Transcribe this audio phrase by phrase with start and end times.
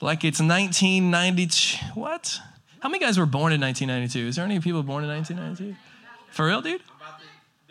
[0.00, 1.78] like it's 1992.
[1.94, 2.40] What?
[2.80, 4.28] How many guys were born in 1992?
[4.28, 5.76] Is there any people born in 1992?
[6.30, 6.80] For real, dude?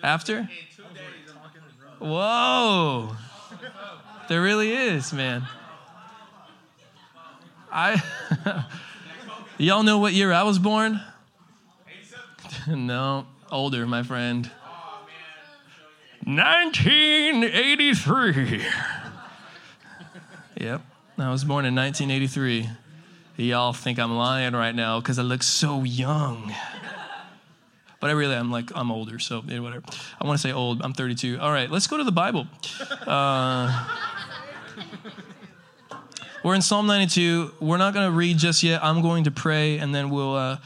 [0.03, 0.49] After?
[1.99, 3.15] Whoa.
[4.29, 5.47] There really is, man.
[7.71, 8.01] I
[9.59, 11.01] Y'all know what year I was born?
[12.67, 14.51] no, older, my friend.
[16.25, 18.61] 1983.
[20.59, 20.81] yep,
[21.19, 22.69] I was born in 1983.
[23.37, 26.53] Y'all think I'm lying right now because I look so young.
[27.99, 29.81] But I really I'm like, I'm older, so whatever.
[30.21, 30.83] I want to say old.
[30.83, 31.39] I'm 32.
[31.39, 32.45] All right, let's go to the Bible.
[33.07, 33.87] Uh,
[36.43, 37.53] we're in Psalm 92.
[37.59, 38.83] We're not going to read just yet.
[38.83, 40.35] I'm going to pray, and then we'll.
[40.35, 40.57] Uh,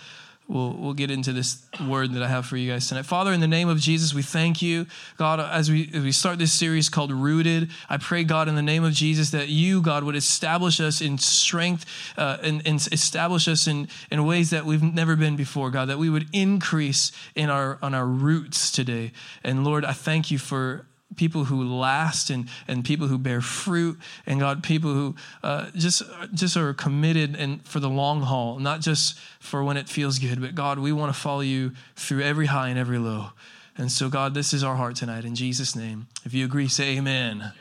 [0.51, 3.05] we'll, we'll get into this word that I have for you guys tonight.
[3.05, 4.85] Father, in the name of Jesus, we thank you,
[5.17, 7.69] God, as we, as we start this series called Rooted.
[7.89, 11.17] I pray, God, in the name of Jesus, that you, God, would establish us in
[11.17, 11.85] strength
[12.17, 15.97] uh, and, and establish us in, in ways that we've never been before, God, that
[15.97, 19.13] we would increase in our, on our roots today.
[19.43, 23.99] And Lord, I thank you for people who last and, and people who bear fruit
[24.25, 28.81] and god people who uh, just just are committed and for the long haul not
[28.81, 32.47] just for when it feels good but god we want to follow you through every
[32.47, 33.29] high and every low.
[33.77, 36.07] And so god this is our heart tonight in jesus name.
[36.25, 37.53] If you agree say amen, amen.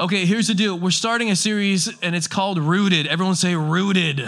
[0.00, 0.78] okay here's the deal.
[0.78, 3.06] We're starting a series and it's called rooted.
[3.06, 4.24] Everyone say rooted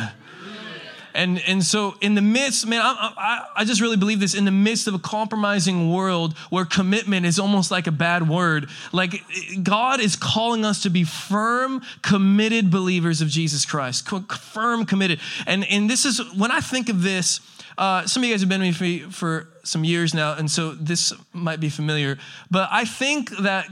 [1.15, 4.45] and, and so, in the midst, man, I, I, I, just really believe this in
[4.45, 9.23] the midst of a compromising world where commitment is almost like a bad word, like
[9.63, 15.21] God is calling us to be firm, committed believers of Jesus Christ, firm, committed.
[15.47, 17.39] And, and this is, when I think of this,
[17.79, 20.51] uh, some of you guys have been with me for, for some years now, and
[20.51, 22.19] so this might be familiar,
[22.51, 23.69] but I think that,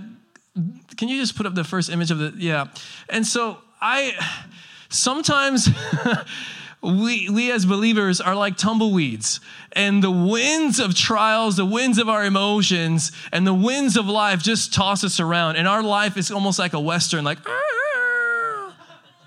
[0.96, 2.68] can you just put up the first image of the, yeah.
[3.08, 4.12] And so, I,
[4.90, 5.68] sometimes,
[6.82, 9.40] we, we as believers are like tumbleweeds.
[9.72, 14.42] And the winds of trials, the winds of our emotions, and the winds of life
[14.42, 15.56] just toss us around.
[15.56, 17.38] And our life is almost like a Western, like,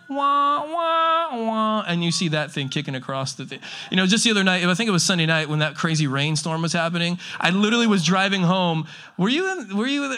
[0.10, 1.84] wah, wah, wah.
[1.88, 3.60] And you see that thing kicking across the thing.
[3.90, 6.08] You know, just the other night, I think it was Sunday night when that crazy
[6.08, 7.20] rainstorm was happening.
[7.40, 8.86] I literally was driving home.
[9.18, 10.18] Were you in, were you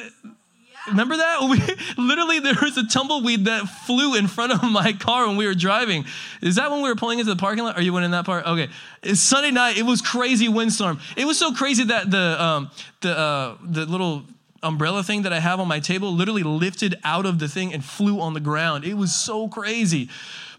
[0.87, 1.37] Remember that?
[1.47, 1.61] We,
[1.97, 5.53] literally, there was a tumbleweed that flew in front of my car when we were
[5.53, 6.05] driving.
[6.41, 7.77] Is that when we were pulling into the parking lot?
[7.77, 8.45] Are you went in that part?
[8.45, 8.69] Okay.
[9.03, 9.77] It's Sunday night.
[9.77, 10.99] It was crazy windstorm.
[11.15, 12.71] It was so crazy that the um,
[13.01, 14.23] the uh, the little
[14.63, 17.83] umbrella thing that I have on my table literally lifted out of the thing and
[17.83, 18.83] flew on the ground.
[18.83, 20.09] It was so crazy.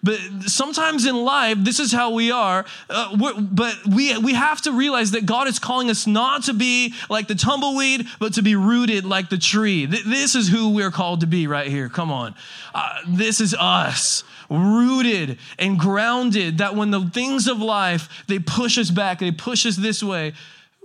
[0.02, 2.64] But sometimes in life, this is how we are.
[2.88, 6.94] Uh, but we, we have to realize that God is calling us not to be
[7.10, 9.86] like the tumbleweed, but to be rooted like the tree.
[9.86, 11.88] Th- this is who we're called to be right here.
[11.88, 12.34] Come on.
[12.74, 18.78] Uh, this is us rooted and grounded that when the things of life they push
[18.78, 20.32] us back they push us this way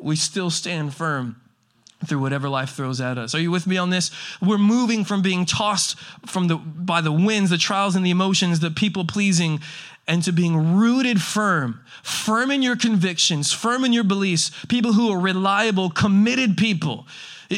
[0.02, 1.40] we still stand firm
[2.06, 3.36] through whatever life throws at us.
[3.36, 4.12] Are you with me on this?
[4.42, 8.60] We're moving from being tossed from the by the winds, the trials and the emotions,
[8.60, 9.60] the people pleasing
[10.08, 15.10] and to being rooted firm, firm in your convictions, firm in your beliefs, people who
[15.12, 17.08] are reliable, committed people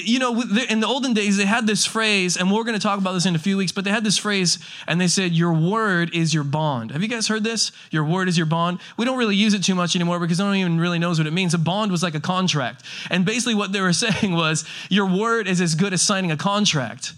[0.03, 2.99] you know, in the olden days, they had this phrase, and we're going to talk
[2.99, 5.53] about this in a few weeks, but they had this phrase, and they said, Your
[5.53, 6.91] word is your bond.
[6.91, 7.71] Have you guys heard this?
[7.91, 8.79] Your word is your bond.
[8.97, 11.27] We don't really use it too much anymore because no one even really knows what
[11.27, 11.53] it means.
[11.53, 12.83] A bond was like a contract.
[13.09, 16.37] And basically, what they were saying was, Your word is as good as signing a
[16.37, 17.13] contract.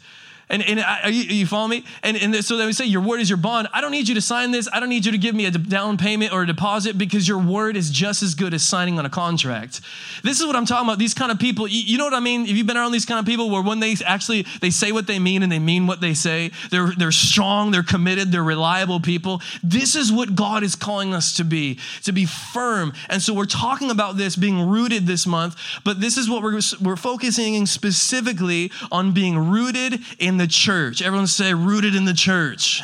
[0.50, 1.84] And, and I, you, you, follow me?
[2.04, 3.68] And, and so they would say, Your word is your bond.
[3.74, 4.70] I don't need you to sign this.
[4.72, 7.38] I don't need you to give me a down payment or a deposit because your
[7.38, 9.82] word is just as good as signing on a contract.
[10.24, 11.00] This is what I'm talking about.
[11.00, 12.44] These kind of people, you, you know what I mean?
[12.44, 15.06] If you've been around these kind of people where when they actually they say what
[15.06, 19.02] they mean and they mean what they say, they're, they're strong, they're committed, they're reliable
[19.02, 19.42] people.
[19.64, 22.94] This is what God is calling us to be, to be firm.
[23.10, 26.62] And so we're talking about this being rooted this month, but this is what we're,
[26.82, 31.02] we're focusing specifically on being rooted in the church.
[31.02, 32.82] Everyone say, rooted in the church.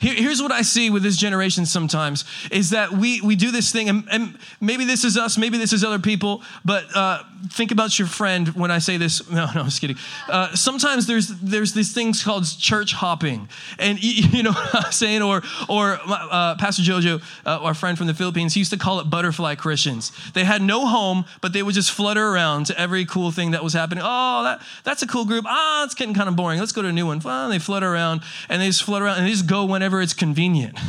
[0.00, 3.72] Here, here's what I see with this generation sometimes is that we, we do this
[3.72, 7.70] thing, and, and maybe this is us, maybe this is other people, but uh, think
[7.70, 9.28] about your friend when I say this.
[9.30, 9.96] No, no, I'm just kidding.
[10.28, 13.48] Uh, sometimes there's there's these things called church hopping,
[13.78, 18.06] and you, know what I'm saying, or or uh, Pastor Jojo, uh, our friend from
[18.06, 20.12] the Philippines, he used to call it butterfly Christians.
[20.32, 23.62] They had no home, but they would just flutter around to every cool thing that
[23.62, 24.02] was happening.
[24.06, 25.44] Oh, that that's a cool group.
[25.46, 26.58] Ah, it's getting kind of boring.
[26.58, 27.20] Let's go to a new one.
[27.20, 30.14] Well, they flutter around and they just flutter around and they just go whenever it's
[30.14, 30.78] convenient.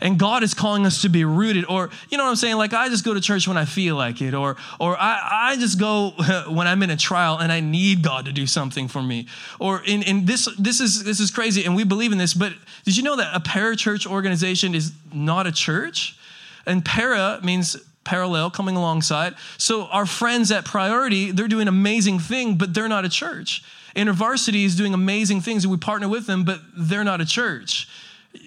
[0.00, 1.64] And God is calling us to be rooted.
[1.66, 2.56] Or, you know what I'm saying?
[2.56, 4.34] Like, I just go to church when I feel like it.
[4.34, 6.10] Or, or I, I just go
[6.48, 9.28] when I'm in a trial and I need God to do something for me.
[9.58, 11.64] Or, in, in this, this is, this is crazy.
[11.64, 12.34] And we believe in this.
[12.34, 12.52] But
[12.84, 16.18] did you know that a parachurch organization is not a church?
[16.66, 22.54] And para means parallel coming alongside so our friends at priority they're doing amazing thing
[22.54, 23.64] but they're not a church
[23.96, 27.88] InterVarsity is doing amazing things and we partner with them but they're not a church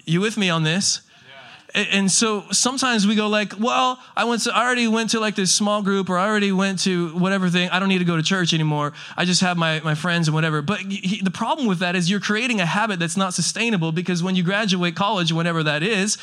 [0.04, 1.02] you with me on this
[1.74, 5.34] and so sometimes we go like well i went to i already went to like
[5.34, 8.16] this small group or i already went to whatever thing i don't need to go
[8.16, 11.66] to church anymore i just have my, my friends and whatever but he, the problem
[11.68, 15.30] with that is you're creating a habit that's not sustainable because when you graduate college
[15.30, 16.16] whenever that is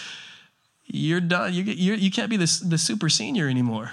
[0.85, 1.53] you're done.
[1.53, 3.91] You, you're, you can't be the, the super senior anymore.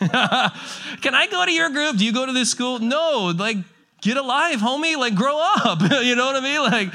[0.00, 1.96] Can I go to your group?
[1.96, 2.78] Do you go to this school?
[2.78, 3.56] No, like,
[4.00, 4.96] get a life, homie.
[4.96, 5.80] Like, grow up.
[6.02, 6.60] you know what I mean?
[6.60, 6.92] Like,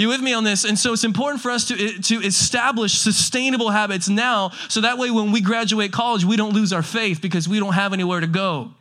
[0.00, 0.64] you with me on this?
[0.64, 5.10] And so it's important for us to, to establish sustainable habits now so that way
[5.10, 8.26] when we graduate college, we don't lose our faith because we don't have anywhere to
[8.26, 8.72] go.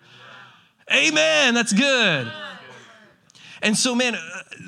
[0.92, 1.54] Amen.
[1.54, 2.32] That's good.
[3.62, 4.20] And so, man, uh,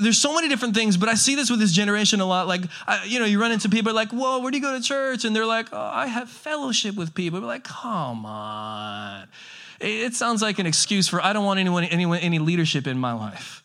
[0.02, 2.48] there's so many different things, but I see this with this generation a lot.
[2.48, 4.84] Like, I, you know, you run into people like, "Whoa, where do you go to
[4.84, 9.28] church?" And they're like, "Oh, I have fellowship with people." We're like, "Come on."
[9.80, 13.14] It sounds like an excuse for I don't want anyone, anyone, any leadership in my
[13.14, 13.64] life.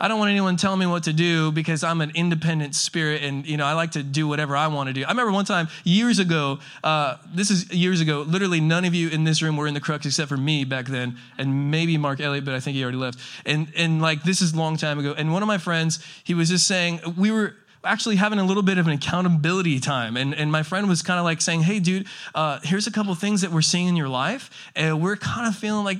[0.00, 3.46] I don't want anyone telling me what to do because I'm an independent spirit and,
[3.46, 5.04] you know, I like to do whatever I want to do.
[5.04, 9.10] I remember one time years ago, uh, this is years ago, literally none of you
[9.10, 12.18] in this room were in the crux except for me back then and maybe Mark
[12.18, 13.18] Elliott, but I think he already left.
[13.44, 15.14] And, and like, this is a long time ago.
[15.16, 18.62] And one of my friends, he was just saying, we were, actually having a little
[18.62, 20.14] bit of an accountability time.
[20.14, 23.14] And, and my friend was kind of like saying, Hey, dude, uh, here's a couple
[23.14, 24.50] things that we're seeing in your life.
[24.76, 25.98] And we're kind of feeling like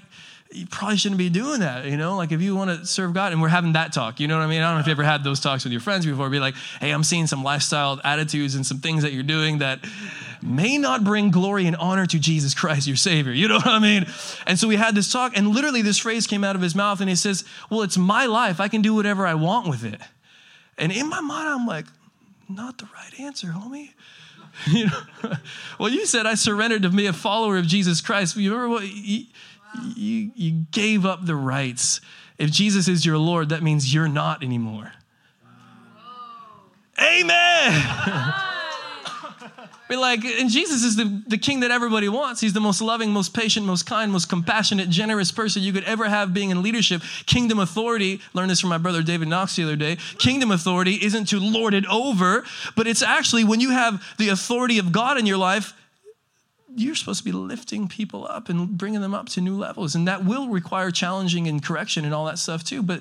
[0.53, 2.17] you probably shouldn't be doing that, you know?
[2.17, 4.45] Like if you want to serve God, and we're having that talk, you know what
[4.45, 4.63] I mean?
[4.63, 6.57] I don't know if you ever had those talks with your friends before, be like,
[6.81, 9.85] hey, I'm seeing some lifestyle attitudes and some things that you're doing that
[10.43, 13.33] may not bring glory and honor to Jesus Christ, your Savior.
[13.33, 14.07] You know what I mean?
[14.47, 17.01] And so we had this talk, and literally this phrase came out of his mouth,
[17.01, 18.61] and he says, Well, it's my life.
[18.61, 20.01] I can do whatever I want with it.
[20.79, 21.87] And in my mind, I'm like,
[22.49, 23.91] Not the right answer, homie.
[24.67, 25.33] You know,
[25.79, 28.37] well, you said I surrendered to be a follower of Jesus Christ.
[28.37, 28.85] You remember what?
[29.97, 32.01] You, you gave up the rights.
[32.39, 34.93] If Jesus is your Lord, that means you're not anymore.
[37.01, 38.35] Amen.
[39.91, 42.41] Be like, and Jesus is the, the king that everybody wants.
[42.41, 46.09] He's the most loving, most patient, most kind, most compassionate, generous person you could ever
[46.09, 47.03] have being in leadership.
[47.27, 49.97] Kingdom authority, learned this from my brother David Knox the other day.
[50.19, 52.45] Kingdom authority isn't to lord it over,
[52.77, 55.75] but it's actually when you have the authority of God in your life,
[56.77, 59.95] you're supposed to be lifting people up and bringing them up to new levels.
[59.95, 62.83] And that will require challenging and correction and all that stuff too.
[62.83, 63.01] But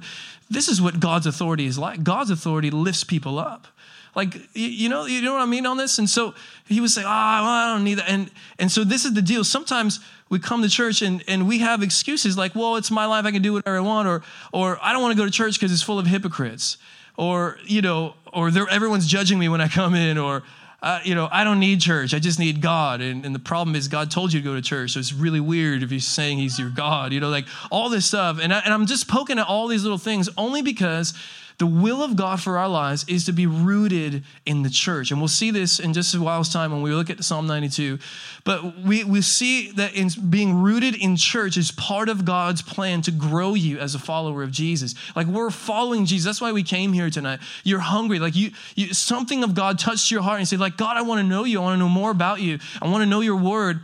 [0.49, 2.03] this is what God's authority is like.
[2.03, 3.67] God's authority lifts people up.
[4.15, 5.99] Like, you know, you know what I mean on this?
[5.99, 6.33] And so
[6.67, 8.09] he would say, oh, well, I don't need that.
[8.09, 9.43] And, and so this is the deal.
[9.43, 9.99] Sometimes
[10.29, 13.25] we come to church and, and we have excuses like, well, it's my life.
[13.25, 14.07] I can do whatever I want.
[14.07, 16.77] Or, or I don't want to go to church because it's full of hypocrites.
[17.17, 20.17] Or, you know, or everyone's judging me when I come in.
[20.17, 20.43] Or,
[20.81, 22.13] uh, you know, I don't need church.
[22.13, 23.01] I just need God.
[23.01, 24.91] And, and the problem is, God told you to go to church.
[24.91, 28.05] So it's really weird if he's saying he's your God, you know, like all this
[28.05, 28.39] stuff.
[28.41, 31.13] And, I, and I'm just poking at all these little things only because
[31.59, 35.11] the will of God for our lives is to be rooted in the church.
[35.11, 37.99] And we'll see this in just a while's time when we look at Psalm 92.
[38.45, 43.01] But we, we see that in being rooted in church is part of God's plan
[43.03, 44.95] to grow you as a follower of Jesus.
[45.17, 46.25] Like we're following Jesus.
[46.25, 47.41] That's why we came here tonight.
[47.65, 48.19] You're hungry.
[48.19, 51.19] Like you, you something of God touched your heart and say, like, God, I want
[51.19, 51.59] to know you.
[51.59, 52.59] I want to know more about you.
[52.81, 53.81] I want to know your word.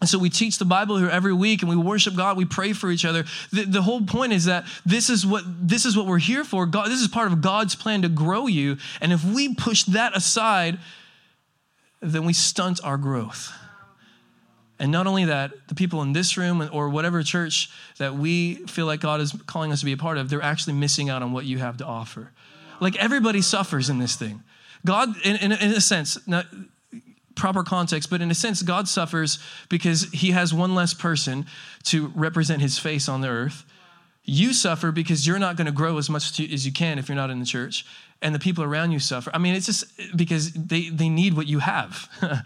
[0.00, 2.72] And so we teach the Bible here every week and we worship God, we pray
[2.72, 3.24] for each other.
[3.50, 6.66] The, the, whole point is that this is what this is what we're here for.
[6.66, 8.76] God, this is part of God's plan to grow you.
[9.00, 10.78] And if we push that aside,
[12.00, 13.52] then we stunt our growth.
[14.78, 18.86] And not only that, the people in this room or whatever church that we feel
[18.86, 21.32] like God is calling us to be a part of, they're actually missing out on
[21.32, 22.30] what you have to offer.
[22.80, 24.44] Like everybody suffers in this thing.
[24.86, 26.44] God, in, in, in a sense, now,
[27.38, 31.46] proper context, but in a sense, God suffers because he has one less person
[31.84, 33.64] to represent his face on the earth.
[34.24, 37.16] You suffer because you're not going to grow as much as you can if you're
[37.16, 37.86] not in the church.
[38.20, 39.30] And the people around you suffer.
[39.32, 39.84] I mean, it's just
[40.16, 42.08] because they, they need what you have.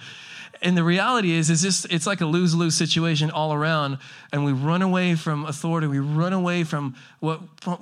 [0.63, 3.99] and the reality is, is just it's like a lose lose situation all around.
[4.33, 5.87] And we run away from authority.
[5.87, 7.41] We run away from what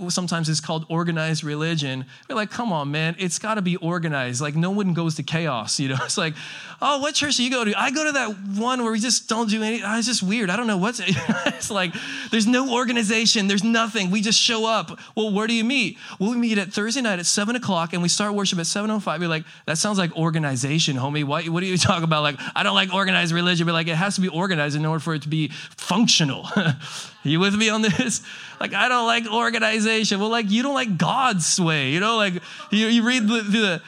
[0.08, 2.06] sometimes is called organized religion.
[2.28, 4.40] We're like, come on, man, it's got to be organized.
[4.40, 5.98] Like no one goes to chaos, you know.
[6.02, 6.34] It's like,
[6.82, 7.78] oh, what church do you go to?
[7.78, 9.84] I go to that one where we just don't do anything.
[9.84, 10.50] Oh, ah, it's just weird.
[10.50, 11.00] I don't know what's.
[11.06, 11.94] it's like
[12.30, 13.46] there's no organization.
[13.46, 14.10] There's nothing.
[14.10, 14.98] We just show up.
[15.14, 15.98] Well, where do you meet?
[16.18, 19.20] Well, we meet at Thursday night at seven o'clock, and we start worship at 7.05.
[19.20, 21.24] You're like, that sounds like organization, homie.
[21.24, 22.22] What, what are you talking about?
[22.22, 25.00] Like, I don't like organized religion, but like it has to be organized in order
[25.00, 26.48] for it to be functional.
[27.22, 28.22] you with me on this?
[28.60, 30.20] Like, I don't like organization.
[30.20, 31.90] Well, like, you don't like God's way.
[31.90, 32.34] You know, like,
[32.70, 33.82] you, you read the, the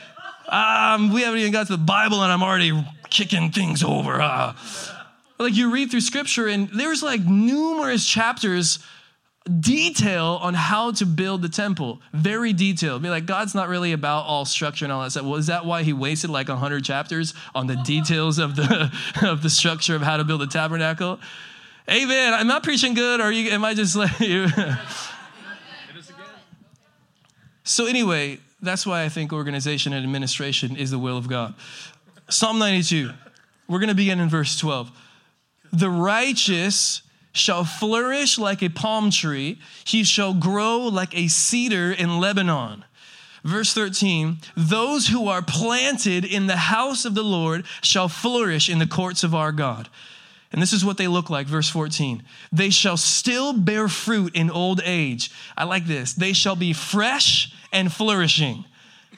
[0.55, 2.73] um, we haven't even got to the Bible and I'm already
[3.11, 4.21] kicking things over.
[4.21, 4.55] Uh.
[5.39, 8.79] Like, you read through scripture and there's like numerous chapters
[9.61, 12.01] detail on how to build the temple.
[12.13, 13.03] Very detailed.
[13.03, 15.25] Be like, God's not really about all structure and all that stuff.
[15.25, 19.43] Well, is that why he wasted like 100 chapters on the details of the, of
[19.43, 21.19] the structure of how to build a tabernacle?
[21.91, 22.33] Amen.
[22.35, 24.47] I'm not preaching good, or you, am I just like you?
[27.65, 31.55] so, anyway, that's why I think organization and administration is the will of God.
[32.29, 33.11] Psalm 92,
[33.69, 34.91] we're going to begin in verse 12.
[35.73, 42.19] The righteous shall flourish like a palm tree, he shall grow like a cedar in
[42.19, 42.85] Lebanon.
[43.45, 48.79] Verse 13, those who are planted in the house of the Lord shall flourish in
[48.79, 49.89] the courts of our God.
[50.53, 52.23] And this is what they look like, verse 14.
[52.53, 55.31] They shall still bear fruit in old age.
[55.57, 56.13] I like this.
[56.13, 58.67] They shall be fresh and flourishing.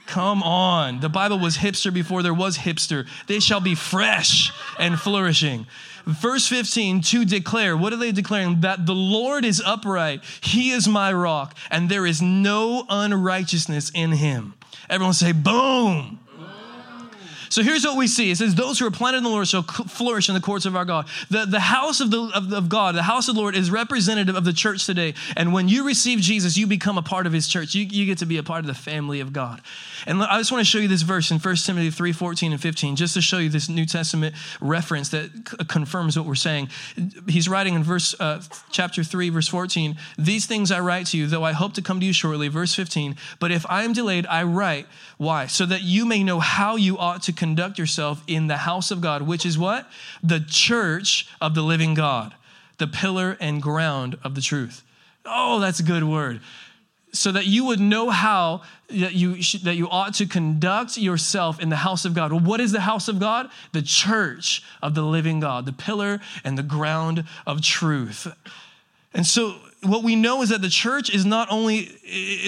[0.06, 1.00] Come on.
[1.00, 3.06] The Bible was hipster before there was hipster.
[3.26, 5.66] They shall be fresh and flourishing.
[6.06, 8.60] Verse 15 to declare, what are they declaring?
[8.60, 14.12] That the Lord is upright, He is my rock, and there is no unrighteousness in
[14.12, 14.54] Him.
[14.88, 16.20] Everyone say, boom.
[17.54, 18.32] So here's what we see.
[18.32, 20.74] It says, Those who are planted in the Lord shall flourish in the courts of
[20.74, 21.06] our God.
[21.30, 24.34] The, the house of, the, of, of God, the house of the Lord, is representative
[24.34, 25.14] of the church today.
[25.36, 27.76] And when you receive Jesus, you become a part of his church.
[27.76, 29.62] You, you get to be a part of the family of God.
[30.04, 32.60] And I just want to show you this verse in 1 Timothy 3 14 and
[32.60, 36.70] 15, just to show you this New Testament reference that c- confirms what we're saying.
[37.28, 38.42] He's writing in verse uh,
[38.72, 42.00] chapter 3, verse 14, These things I write to you, though I hope to come
[42.00, 42.48] to you shortly.
[42.48, 44.88] Verse 15, But if I am delayed, I write.
[45.18, 45.46] Why?
[45.46, 49.02] So that you may know how you ought to conduct yourself in the house of
[49.02, 49.86] God, which is what?
[50.22, 52.34] The church of the living God,
[52.78, 54.82] the pillar and ground of the truth.
[55.26, 56.40] Oh, that's a good word.
[57.12, 61.68] So that you would know how that you, that you ought to conduct yourself in
[61.68, 62.32] the house of God.
[62.32, 63.50] Well, what is the house of God?
[63.72, 68.26] The church of the living God, the pillar and the ground of truth.
[69.12, 71.90] And so what we know is that the church is not only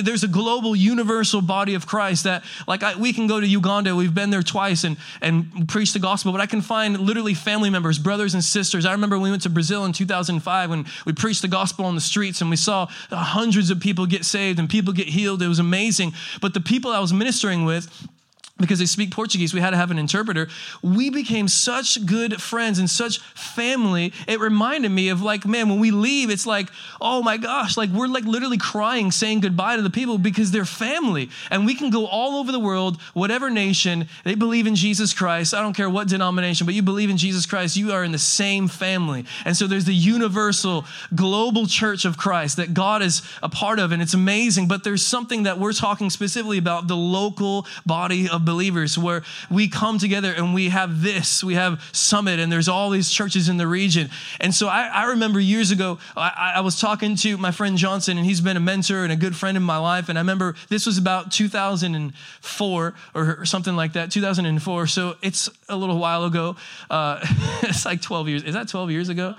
[0.03, 3.95] there's a global universal body of christ that like I, we can go to uganda
[3.95, 7.71] we've been there twice and and preach the gospel but i can find literally family
[7.71, 8.87] members brothers and sisters.
[8.87, 12.01] I remember we went to brazil in 2005 when we preached the gospel on the
[12.01, 15.43] streets and we saw uh, hundreds of people get saved and people get healed.
[15.43, 16.13] It was amazing.
[16.41, 18.09] But the people i was ministering with
[18.59, 20.49] because they speak Portuguese, we had to have an interpreter.
[20.83, 24.15] We became such good friends and such family.
[24.27, 27.91] It reminded me of like, man, when we leave, it's like, oh my gosh, like
[27.91, 31.29] we're like literally crying, saying goodbye to the people because they're family.
[31.51, 35.53] And we can go all over the world, whatever nation, they believe in Jesus Christ.
[35.53, 38.19] I don't care what denomination, but you believe in Jesus Christ, you are in the
[38.19, 39.27] same family.
[39.45, 43.93] And so there's the universal global church of Christ that God is a part of,
[43.93, 44.67] and it's amazing.
[44.67, 49.69] But there's something that we're talking specifically about the local body of believers where we
[49.69, 53.59] come together and we have this, we have Summit, and there's all these churches in
[53.59, 54.09] the region.
[54.41, 58.17] And so I, I remember years ago, I, I, was talking to my friend Johnson,
[58.17, 60.09] and he's been a mentor and a good friend in my life.
[60.09, 64.87] And I remember this was about 2004 or something like that, 2004.
[64.87, 66.57] So it's a little while ago.
[66.89, 67.21] Uh,
[67.63, 68.43] it's like 12 years.
[68.45, 69.35] Is that 12 years ago?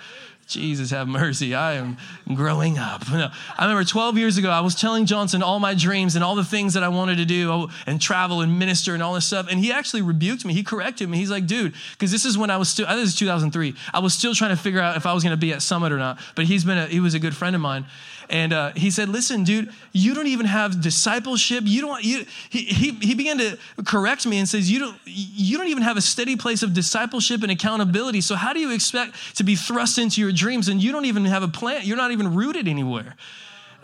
[0.47, 1.53] Jesus have mercy.
[1.53, 1.97] I am
[2.33, 3.03] growing up.
[3.11, 6.35] No, I remember 12 years ago, I was telling Johnson all my dreams and all
[6.35, 9.25] the things that I wanted to do oh, and travel and minister and all this
[9.25, 9.47] stuff.
[9.49, 10.53] And he actually rebuked me.
[10.53, 11.17] He corrected me.
[11.17, 13.75] He's like, dude, because this is when I was still, this is 2003.
[13.93, 15.91] I was still trying to figure out if I was going to be at Summit
[15.91, 16.19] or not.
[16.35, 17.85] But he's been a, he was a good friend of mine.
[18.29, 21.63] And uh, he said, listen, dude, you don't even have discipleship.
[21.65, 25.57] You don't, you, he, he, he began to correct me and says, you don't, you
[25.57, 28.21] don't even have a steady place of discipleship and accountability.
[28.21, 31.25] So how do you expect to be thrust into your dreams and you don't even
[31.25, 31.81] have a plan?
[31.85, 33.15] You're not even rooted anywhere.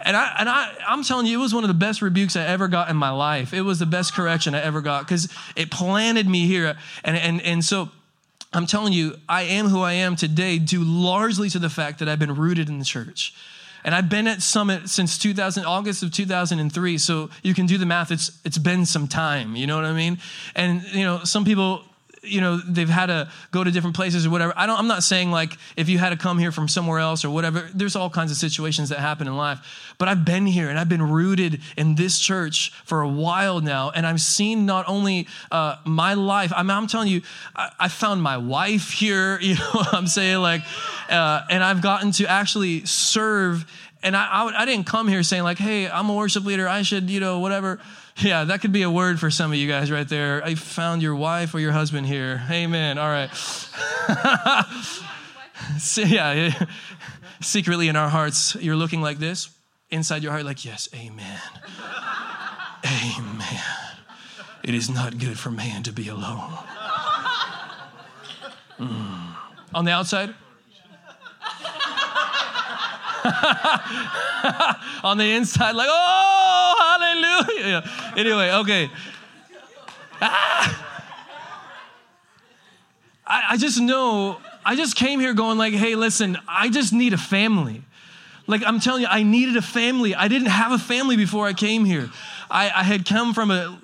[0.05, 2.43] And I and I I'm telling you, it was one of the best rebukes I
[2.43, 3.53] ever got in my life.
[3.53, 6.75] It was the best correction I ever got because it planted me here.
[7.05, 7.89] And and and so
[8.51, 12.09] I'm telling you, I am who I am today due largely to the fact that
[12.09, 13.33] I've been rooted in the church.
[13.83, 16.97] And I've been at Summit since 2000, August of 2003.
[16.97, 18.11] So you can do the math.
[18.11, 19.55] It's, it's been some time.
[19.55, 20.19] You know what I mean?
[20.55, 21.83] And, you know, some people,
[22.23, 24.53] you know they've had to go to different places or whatever.
[24.55, 27.25] I don't i'm not saying like if you had to come here from somewhere else
[27.25, 29.93] or whatever there's all kinds of situations that happen in life.
[29.97, 33.91] But i've been here and i've been rooted in this church for a while now
[33.91, 37.21] and i've seen not only uh, my life I I'm telling you
[37.55, 40.37] I, I, found my wife here you know what i'm saying?
[40.37, 40.61] Like
[41.09, 43.65] uh, and i've gotten to actually serve
[44.01, 46.67] and I, I, I didn't come here saying like hey i'm a worship leader.
[46.67, 47.79] I should you know whatever
[48.17, 50.43] yeah, that could be a word for some of you guys right there.
[50.43, 52.43] I found your wife or your husband here.
[52.49, 52.97] Amen.
[52.97, 53.29] All right.
[55.97, 56.65] yeah,
[57.41, 59.49] secretly in our hearts, you're looking like this.
[59.89, 61.39] Inside your heart, like, yes, amen.
[62.85, 63.61] amen.
[64.63, 66.53] It is not good for man to be alone.
[68.79, 69.35] Mm.
[69.75, 70.33] On the outside,
[75.03, 76.92] on the inside, like, oh,
[77.45, 77.89] hallelujah.
[78.17, 78.89] Anyway, okay.
[80.21, 80.89] Ah.
[83.25, 87.13] I, I just know, I just came here going, like, hey, listen, I just need
[87.13, 87.83] a family.
[88.45, 90.13] Like, I'm telling you, I needed a family.
[90.13, 92.09] I didn't have a family before I came here.
[92.51, 93.79] I, I had come from a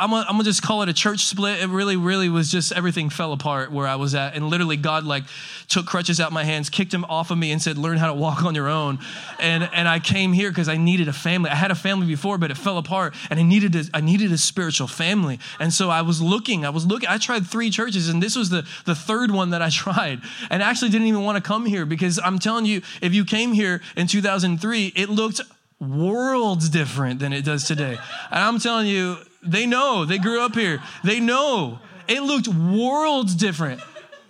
[0.00, 1.60] I'm gonna, I'm just call it a church split.
[1.60, 4.36] It really, really was just everything fell apart where I was at.
[4.36, 5.24] And literally, God like
[5.66, 8.14] took crutches out my hands, kicked them off of me, and said, Learn how to
[8.14, 9.00] walk on your own.
[9.40, 11.50] And, and I came here because I needed a family.
[11.50, 13.14] I had a family before, but it fell apart.
[13.28, 15.40] And I needed, a, I needed a spiritual family.
[15.58, 17.08] And so I was looking, I was looking.
[17.08, 20.20] I tried three churches, and this was the, the third one that I tried.
[20.48, 23.24] And I actually didn't even want to come here because I'm telling you, if you
[23.24, 25.40] came here in 2003, it looked
[25.80, 27.98] worlds different than it does today.
[28.30, 30.04] And I'm telling you, they know.
[30.04, 30.82] They grew up here.
[31.04, 31.80] They know.
[32.06, 33.80] It looked worlds different.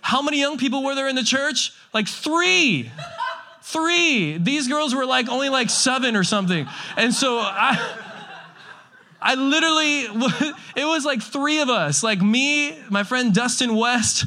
[0.01, 1.73] How many young people were there in the church?
[1.93, 2.91] Like three.
[3.61, 4.37] Three.
[4.37, 6.67] These girls were like only like seven or something.
[6.97, 8.05] And so I.
[9.21, 10.03] I literally,
[10.77, 14.25] it was like three of us, like me, my friend Dustin West,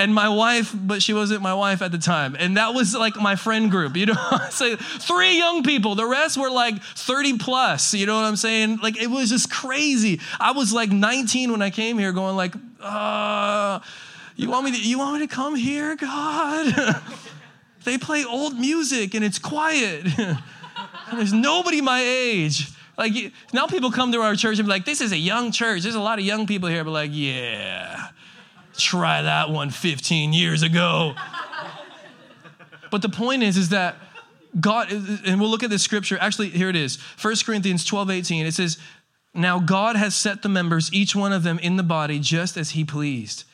[0.00, 2.34] and my wife, but she wasn't my wife at the time.
[2.38, 4.14] And that was like my friend group, you know
[4.50, 5.94] so Three young people.
[5.94, 8.78] The rest were like 30 plus, you know what I'm saying?
[8.82, 10.20] Like it was just crazy.
[10.40, 13.80] I was like 19 when I came here going like, uh,
[14.36, 17.02] you want me to, you want me to come here, God?
[17.84, 20.06] they play old music and it's quiet.
[21.12, 22.70] there's nobody my age.
[22.96, 25.82] Like now people come to our church and be like, this is a young church.
[25.82, 28.10] There's a lot of young people here, but like, yeah
[28.80, 31.14] Try that one 15 years ago.
[32.90, 33.96] but the point is, is that
[34.58, 36.18] God, and we'll look at this scripture.
[36.20, 38.46] Actually, here it is 1 Corinthians 12 18.
[38.46, 38.78] It says,
[39.34, 42.70] Now God has set the members, each one of them, in the body just as
[42.70, 43.44] he pleased.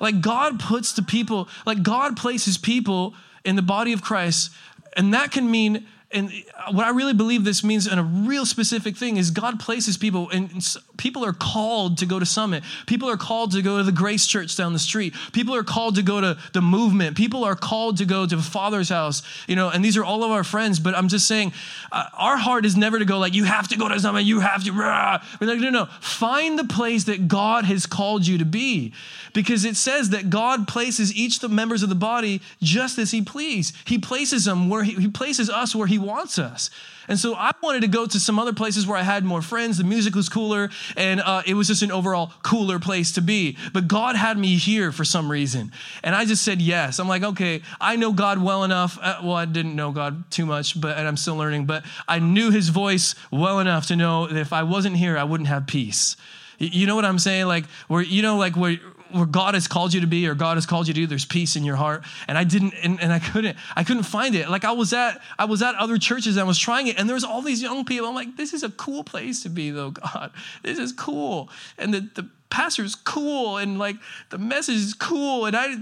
[0.00, 3.14] Like God puts the people, like God places people
[3.44, 4.50] in the body of Christ,
[4.96, 6.30] and that can mean and
[6.70, 10.28] what I really believe this means and a real specific thing is God places people,
[10.30, 10.62] and
[10.96, 12.62] people are called to go to Summit.
[12.86, 15.14] People are called to go to the Grace Church down the street.
[15.32, 17.16] People are called to go to the movement.
[17.16, 20.30] People are called to go to Father's house, you know, and these are all of
[20.30, 20.78] our friends.
[20.78, 21.52] But I'm just saying,
[21.90, 24.40] uh, our heart is never to go like, you have to go to Summit, you
[24.40, 24.72] have to.
[24.72, 25.22] Rah.
[25.40, 28.92] We're like, no, no, find the place that God has called you to be.
[29.32, 33.10] Because it says that God places each of the members of the body just as
[33.10, 33.72] He please.
[33.86, 36.70] He places them where He, he places us where He wants us.
[37.12, 39.76] And so I wanted to go to some other places where I had more friends.
[39.76, 43.58] The music was cooler, and uh, it was just an overall cooler place to be.
[43.74, 45.72] But God had me here for some reason.
[46.02, 46.98] And I just said yes.
[46.98, 48.98] I'm like, okay, I know God well enough.
[48.98, 52.18] Uh, well, I didn't know God too much, but and I'm still learning, but I
[52.18, 55.66] knew his voice well enough to know that if I wasn't here, I wouldn't have
[55.66, 56.16] peace.
[56.58, 57.44] You know what I'm saying?
[57.44, 58.78] Like where you know, like where
[59.14, 61.24] where God has called you to be or God has called you to do, there's
[61.24, 62.04] peace in your heart.
[62.28, 64.48] And I didn't, and, and I couldn't, I couldn't find it.
[64.48, 67.08] Like I was at, I was at other churches and I was trying it, and
[67.08, 68.08] there was all these young people.
[68.08, 70.32] I'm like, this is a cool place to be, though, God.
[70.62, 71.48] This is cool.
[71.78, 73.96] And the, the pastor's cool, and like
[74.30, 75.46] the message is cool.
[75.46, 75.76] And I,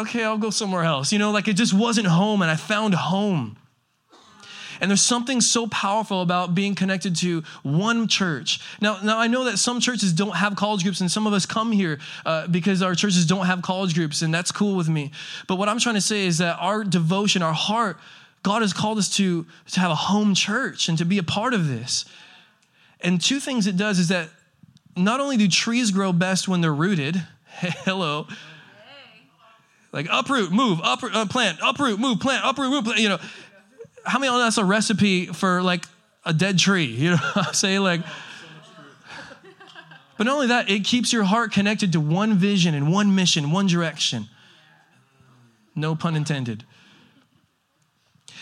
[0.00, 1.12] okay, I'll go somewhere else.
[1.12, 3.56] You know, like it just wasn't home, and I found home.
[4.80, 8.60] And there's something so powerful about being connected to one church.
[8.80, 11.46] Now, now I know that some churches don't have college groups, and some of us
[11.46, 15.12] come here uh, because our churches don't have college groups, and that's cool with me.
[15.46, 17.98] But what I'm trying to say is that our devotion, our heart,
[18.42, 21.54] God has called us to, to have a home church and to be a part
[21.54, 22.04] of this.
[23.00, 24.28] And two things it does is that
[24.96, 27.22] not only do trees grow best when they're rooted,
[27.58, 28.26] hello,
[29.92, 33.18] like uproot, move, uproot, uh, plant, uproot, move, plant, uproot, move, plant, you know,
[34.08, 35.84] how many of that's a recipe for like
[36.24, 36.84] a dead tree?
[36.84, 37.80] You know what I'm saying?
[37.80, 38.00] Like,
[40.16, 43.52] but not only that, it keeps your heart connected to one vision and one mission,
[43.52, 44.28] one direction.
[45.74, 46.64] No pun intended.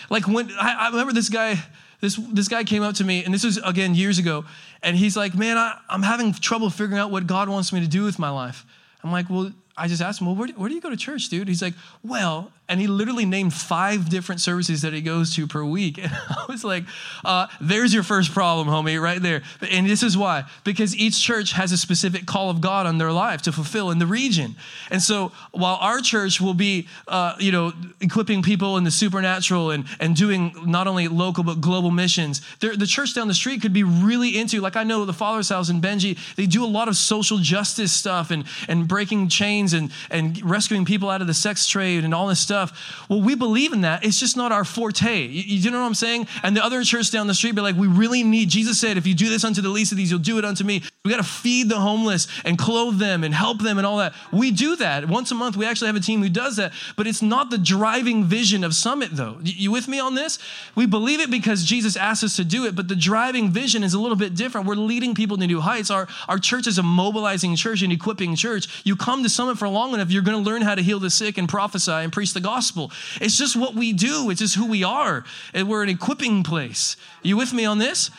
[0.09, 1.63] Like when I, I remember this guy,
[2.01, 4.45] this this guy came up to me, and this was again years ago,
[4.83, 7.89] and he's like, "Man, I, I'm having trouble figuring out what God wants me to
[7.89, 8.65] do with my life."
[9.07, 11.29] I'm like, well, I just asked him, well, where, where do you go to church,
[11.29, 11.49] dude?
[11.49, 15.65] He's like, well, and he literally named five different services that he goes to per
[15.65, 15.99] week.
[16.07, 16.85] And I was like,
[17.25, 19.43] uh, there's your first problem, homie, right there.
[19.71, 23.11] And this is why because each church has a specific call of God on their
[23.11, 24.55] life to fulfill in the region.
[24.89, 29.73] And so while our church will be, uh, you know, equipping people in the supernatural
[29.73, 33.73] and, and doing not only local but global missions, the church down the street could
[33.73, 36.87] be really into, like I know the Father's House in Benji, they do a lot
[36.87, 41.35] of social justice stuff and, and breaking chains and, and rescuing people out of the
[41.35, 43.05] sex trade and all this stuff.
[43.09, 44.05] Well, we believe in that.
[44.05, 45.27] It's just not our forte.
[45.27, 46.27] You, you know what I'm saying?
[46.43, 49.07] And the other church down the street be like, we really need, Jesus said, if
[49.07, 50.83] you do this unto the least of these, you'll do it unto me.
[51.05, 54.15] We got to feed the homeless and clothe them and help them and all that.
[54.33, 55.09] We do that.
[55.09, 56.73] Once a month, we actually have a team who does that.
[56.97, 59.39] But it's not the driving vision of Summit, though.
[59.43, 60.39] You with me on this?
[60.75, 63.95] We believe it because Jesus asked us to do it, but the driving vision is
[63.95, 64.67] a little bit different.
[64.67, 65.91] We're leading people to new heights.
[65.91, 68.83] Our, our church is a mobilizing church and equipping church.
[68.85, 71.11] You come to Summit for long enough, you're going to learn how to heal the
[71.11, 72.93] sick and prophesy and preach the gospel.
[73.21, 75.25] It's just what we do, it's just who we are.
[75.55, 76.97] And we're an equipping place.
[77.23, 78.11] You with me on this?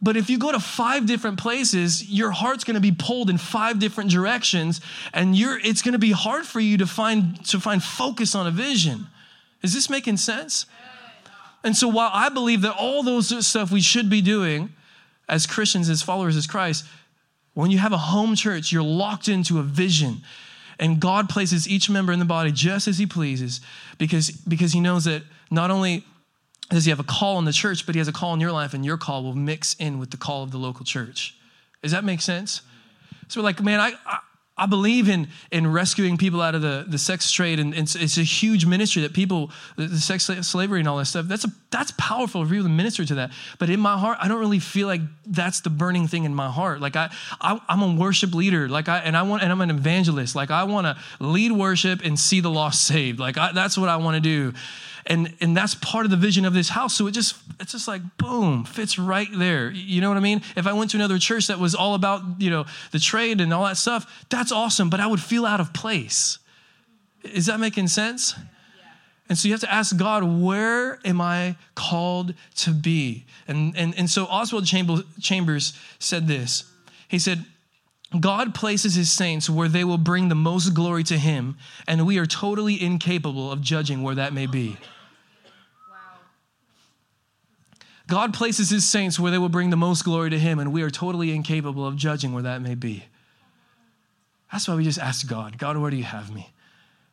[0.00, 3.38] But if you go to five different places, your heart's going to be pulled in
[3.38, 4.80] five different directions,
[5.14, 8.48] and you're, it's going to be hard for you to find, to find focus on
[8.48, 9.06] a vision.
[9.62, 10.66] Is this making sense?
[11.62, 14.70] And so, while I believe that all those stuff we should be doing
[15.28, 16.84] as Christians, as followers of Christ,
[17.54, 20.22] when you have a home church, you're locked into a vision.
[20.82, 23.60] And God places each member in the body just as He pleases
[23.98, 26.04] because, because He knows that not only
[26.70, 28.50] does He have a call in the church, but He has a call in your
[28.50, 31.36] life, and your call will mix in with the call of the local church.
[31.82, 32.62] Does that make sense?
[33.28, 34.18] So like, man, I, I
[34.62, 38.16] I believe in, in rescuing people out of the, the sex trade, and, it's, it's,
[38.16, 41.48] a huge ministry that people, the, the sex slavery and all that stuff, that's, a,
[41.72, 43.32] that's powerful for people to minister to that.
[43.58, 46.48] But in my heart, I don't really feel like that's the burning thing in my
[46.48, 46.80] heart.
[46.80, 49.70] Like I, I am a worship leader, like I, and I want, and I'm an
[49.70, 50.36] evangelist.
[50.36, 53.18] Like I want to lead worship and see the lost saved.
[53.18, 54.56] Like I, that's what I want to do
[55.06, 56.94] and and that's part of the vision of this house.
[56.94, 59.70] So it just it's just like boom fits right there.
[59.70, 60.42] You know what i mean?
[60.56, 63.52] If i went to another church that was all about you know the trade and
[63.52, 66.38] all that stuff that's awesome but i would feel out of place.
[67.24, 68.34] Is that making sense?
[69.28, 73.24] And so you have to ask God, where am I called to be?
[73.48, 76.64] And, and, and so Oswald Chambers said this.
[77.08, 77.46] He said,
[78.18, 82.18] God places his saints where they will bring the most glory to him, and we
[82.18, 84.76] are totally incapable of judging where that may be.
[88.06, 90.82] God places his saints where they will bring the most glory to him, and we
[90.82, 93.04] are totally incapable of judging where that may be.
[94.50, 96.52] That's why we just ask God, God, where do you have me?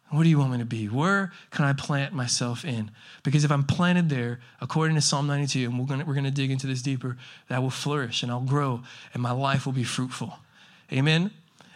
[0.10, 0.88] What do you want me to be?
[0.88, 2.92] Where can I plant myself in?
[3.24, 6.50] Because if I'm planted there, according to Psalm 92, and we're going we're to dig
[6.50, 7.16] into this deeper,
[7.48, 8.82] that will flourish and I'll grow
[9.14, 10.40] and my life will be fruitful.
[10.92, 11.32] Amen?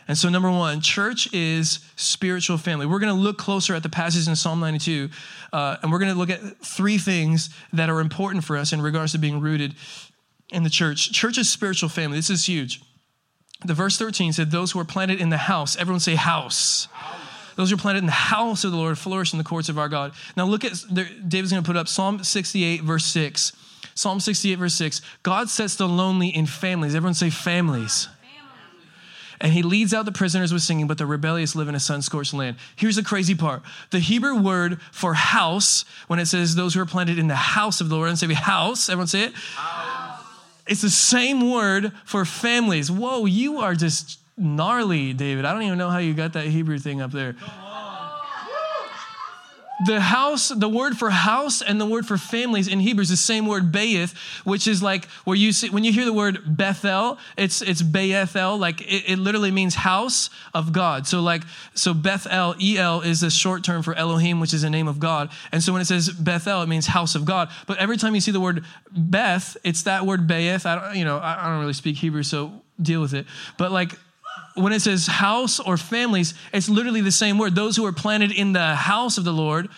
[0.08, 2.86] And so, number one, church is spiritual family.
[2.86, 5.10] We're going to look closer at the passage in Psalm 92,
[5.54, 8.82] uh, and we're going to look at three things that are important for us in
[8.82, 9.76] regards to being rooted
[10.49, 11.12] in the church.
[11.13, 12.17] Church is spiritual family.
[12.17, 12.82] This is huge.
[13.65, 16.88] The verse 13 said, Those who are planted in the house, everyone say house.
[16.91, 17.19] house.
[17.56, 19.78] Those who are planted in the house of the Lord flourish in the courts of
[19.78, 20.13] our God.
[20.36, 23.54] Now, look at, David's going to put up Psalm 68, verse 6.
[23.95, 25.02] Psalm 68, verse 6.
[25.21, 26.93] God sets the lonely in families.
[26.93, 28.10] Everyone say families
[29.43, 32.01] and he leads out the prisoners with singing, but the rebellious live in a sun
[32.01, 32.56] scorched land.
[32.77, 36.86] Here's the crazy part the Hebrew word for house, when it says those who are
[36.86, 39.34] planted in the house of the Lord, and say house, everyone say it?
[39.34, 40.23] House.
[40.65, 42.89] It's the same word for families.
[42.89, 45.43] Whoa, you are just gnarly, David.
[45.43, 47.36] I don't even know how you got that Hebrew thing up there
[49.86, 53.17] the house, the word for house and the word for families in Hebrew is the
[53.17, 57.17] same word Bayith, which is like where you see, when you hear the word Bethel,
[57.38, 61.08] it's, it's Bayethel, like it, it literally means house of God.
[61.08, 61.43] So like,
[61.74, 65.30] so Bethel, El is a short term for Elohim, which is the name of God.
[65.52, 67.50] And so when it says Bethel, it means house of God.
[67.67, 70.65] But every time you see the word Beth, it's that word Bayith.
[70.65, 73.26] I don't, you know, I don't really speak Hebrew, so deal with it.
[73.58, 73.98] But like,
[74.56, 77.56] when it says house or families, it's literally the same word.
[77.56, 79.69] Those who are planted in the house of the Lord,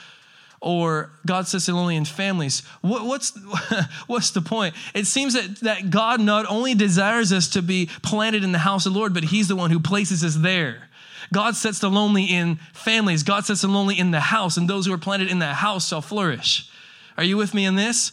[0.59, 2.61] or God says it only in families.
[2.81, 3.37] What, what's,
[4.07, 4.75] what's the point?
[4.93, 8.85] It seems that, that God not only desires us to be planted in the house
[8.85, 10.89] of the Lord, but He's the one who places us there.
[11.33, 13.23] God sets the lonely in families.
[13.23, 15.87] God sets the lonely in the house, and those who are planted in the house
[15.87, 16.69] shall flourish.
[17.17, 18.11] Are you with me in this?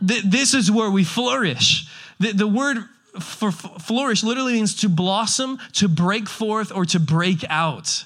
[0.00, 1.88] This is where we flourish.
[2.20, 2.78] The, the word
[3.20, 8.04] for flourish literally means to blossom, to break forth, or to break out.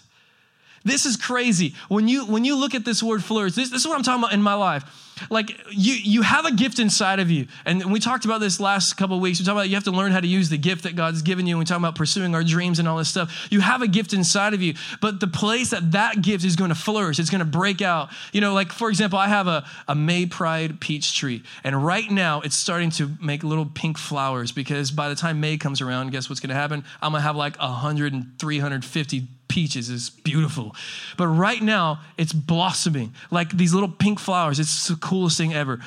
[0.85, 1.75] This is crazy.
[1.88, 4.23] When you when you look at this word flourish, this, this is what I'm talking
[4.23, 4.85] about in my life.
[5.31, 7.46] Like you you have a gift inside of you.
[7.64, 9.38] And we talked about this last couple of weeks.
[9.38, 11.46] We talked about you have to learn how to use the gift that god's given
[11.46, 11.54] you.
[11.54, 13.48] And we talk about pursuing our dreams and all this stuff.
[13.50, 14.74] You have a gift inside of you.
[15.00, 18.11] But the place that that gift is going to flourish it's going to break out.
[18.33, 21.42] You know like for example i have a, a may pride peach tree.
[21.64, 25.57] And right now it's starting to make little pink flowers because by the time may
[25.57, 26.85] comes around guess what's going to happen?
[27.02, 30.74] I'm going to have like 100 and 350 peaches is beautiful.
[31.16, 34.61] But right now, it's blossoming like these little pink flowers.
[34.61, 35.80] It's the coolest thing ever.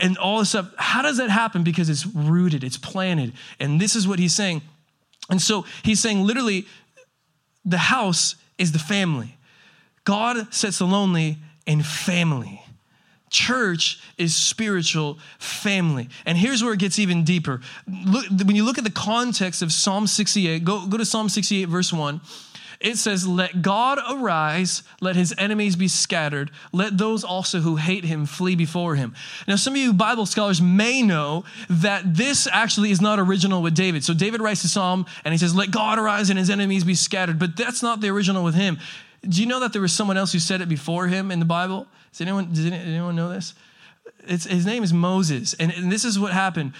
[0.00, 1.62] And all this stuff, how does that happen?
[1.64, 3.32] Because it's rooted, it's planted.
[3.58, 4.62] And this is what he's saying.
[5.30, 6.66] And so he's saying literally,
[7.64, 9.36] the house is the family.
[10.04, 12.62] God sets the lonely in family.
[13.30, 16.08] Church is spiritual family.
[16.24, 17.60] And here's where it gets even deeper.
[17.86, 21.66] Look, when you look at the context of Psalm 68, go, go to Psalm 68,
[21.66, 22.22] verse 1
[22.80, 28.04] it says, Let God arise, let his enemies be scattered, let those also who hate
[28.04, 29.14] him flee before him.
[29.48, 33.74] Now, some of you Bible scholars may know that this actually is not original with
[33.74, 34.04] David.
[34.04, 36.94] So, David writes the psalm and he says, Let God arise and his enemies be
[36.94, 37.38] scattered.
[37.38, 38.78] But that's not the original with him.
[39.22, 41.44] Do you know that there was someone else who said it before him in the
[41.44, 41.88] Bible?
[42.12, 43.54] Does anyone, does anyone know this?
[44.26, 45.54] It's, his name is Moses.
[45.54, 46.74] And, and this is what happened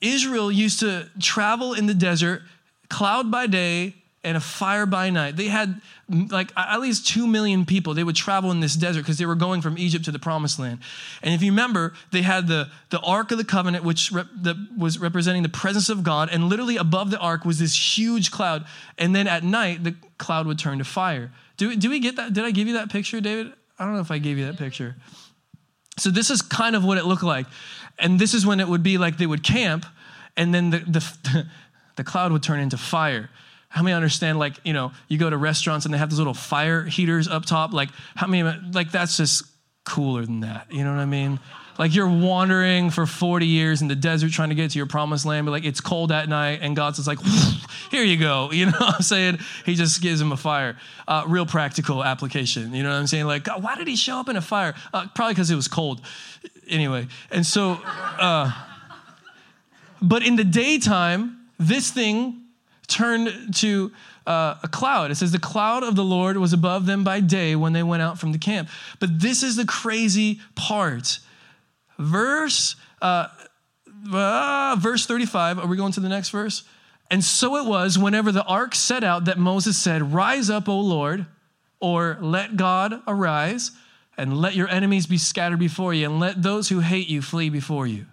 [0.00, 2.42] Israel used to travel in the desert,
[2.88, 3.94] cloud by day,
[4.28, 5.36] and a fire by night.
[5.36, 7.94] They had like at least 2 million people.
[7.94, 10.58] They would travel in this desert because they were going from Egypt to the promised
[10.58, 10.80] land.
[11.22, 14.54] And if you remember, they had the, the Ark of the Covenant, which rep, the,
[14.76, 16.28] was representing the presence of God.
[16.30, 18.66] And literally above the Ark was this huge cloud.
[18.98, 21.32] And then at night, the cloud would turn to fire.
[21.56, 22.34] Do, do we get that?
[22.34, 23.54] Did I give you that picture, David?
[23.78, 24.94] I don't know if I gave you that picture.
[25.96, 27.46] So this is kind of what it looked like.
[27.98, 29.86] And this is when it would be like they would camp,
[30.36, 31.46] and then the, the,
[31.96, 33.30] the cloud would turn into fire.
[33.68, 36.34] How many understand, like, you know, you go to restaurants and they have those little
[36.34, 37.72] fire heaters up top?
[37.72, 39.44] Like, how many, like, that's just
[39.88, 40.70] cooler than that.
[40.70, 41.40] You know what I mean?
[41.78, 45.24] Like, you're wandering for 40 years in the desert trying to get to your promised
[45.24, 47.20] land, but like, it's cold at night, and God's just like,
[47.90, 48.50] here you go.
[48.58, 49.38] You know what I'm saying?
[49.64, 50.76] He just gives him a fire.
[51.06, 52.74] Uh, real practical application.
[52.74, 53.26] You know what I'm saying?
[53.26, 54.74] Like, God, why did he show up in a fire?
[54.92, 56.00] Uh, probably because it was cold.
[56.68, 58.50] Anyway, and so, uh,
[60.02, 62.42] but in the daytime, this thing
[62.88, 63.92] turned to
[64.26, 65.10] uh, a cloud.
[65.10, 68.02] It says, The cloud of the Lord was above them by day when they went
[68.02, 68.68] out from the camp.
[68.98, 71.20] But this is the crazy part.
[71.98, 73.28] Verse, uh,
[74.12, 76.64] uh, verse 35, are we going to the next verse?
[77.10, 80.78] And so it was whenever the ark set out that Moses said, Rise up, O
[80.78, 81.26] Lord,
[81.80, 83.70] or let God arise,
[84.16, 87.48] and let your enemies be scattered before you, and let those who hate you flee
[87.48, 88.06] before you.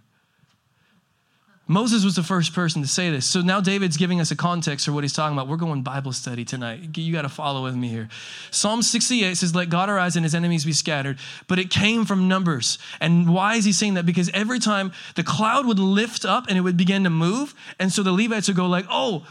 [1.67, 3.25] Moses was the first person to say this.
[3.25, 5.47] So now David's giving us a context for what he's talking about.
[5.47, 6.95] We're going Bible study tonight.
[6.95, 8.07] You got to follow with me here.
[8.51, 11.17] Psalm 68 says, Let God arise and his enemies be scattered.
[11.47, 12.77] But it came from Numbers.
[13.01, 14.05] And why is he saying that?
[14.05, 17.55] Because every time the cloud would lift up and it would begin to move.
[17.79, 19.25] And so the Levites would go, like, oh,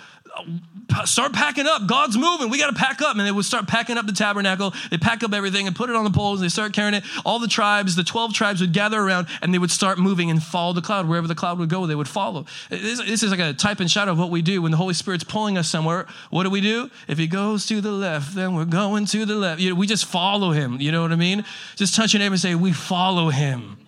[1.05, 1.87] start packing up.
[1.87, 2.51] God's moving.
[2.51, 3.17] We got to pack up.
[3.17, 4.75] And they would start packing up the tabernacle.
[4.91, 6.41] They pack up everything and put it on the poles.
[6.41, 7.05] And they start carrying it.
[7.25, 10.43] All the tribes, the 12 tribes would gather around and they would start moving and
[10.43, 11.09] follow the cloud.
[11.09, 12.47] Wherever the cloud would go, they would follow.
[12.71, 15.25] This, is like a type and shadow of what we do when the Holy Spirit's
[15.25, 16.07] pulling us somewhere.
[16.31, 16.91] What do we do?
[17.09, 19.61] If he goes to the left, then we're going to the left.
[19.61, 20.81] You know, we just follow him.
[20.81, 21.45] You know what I mean?
[21.77, 23.79] Just touch your neighbor and say, We follow him.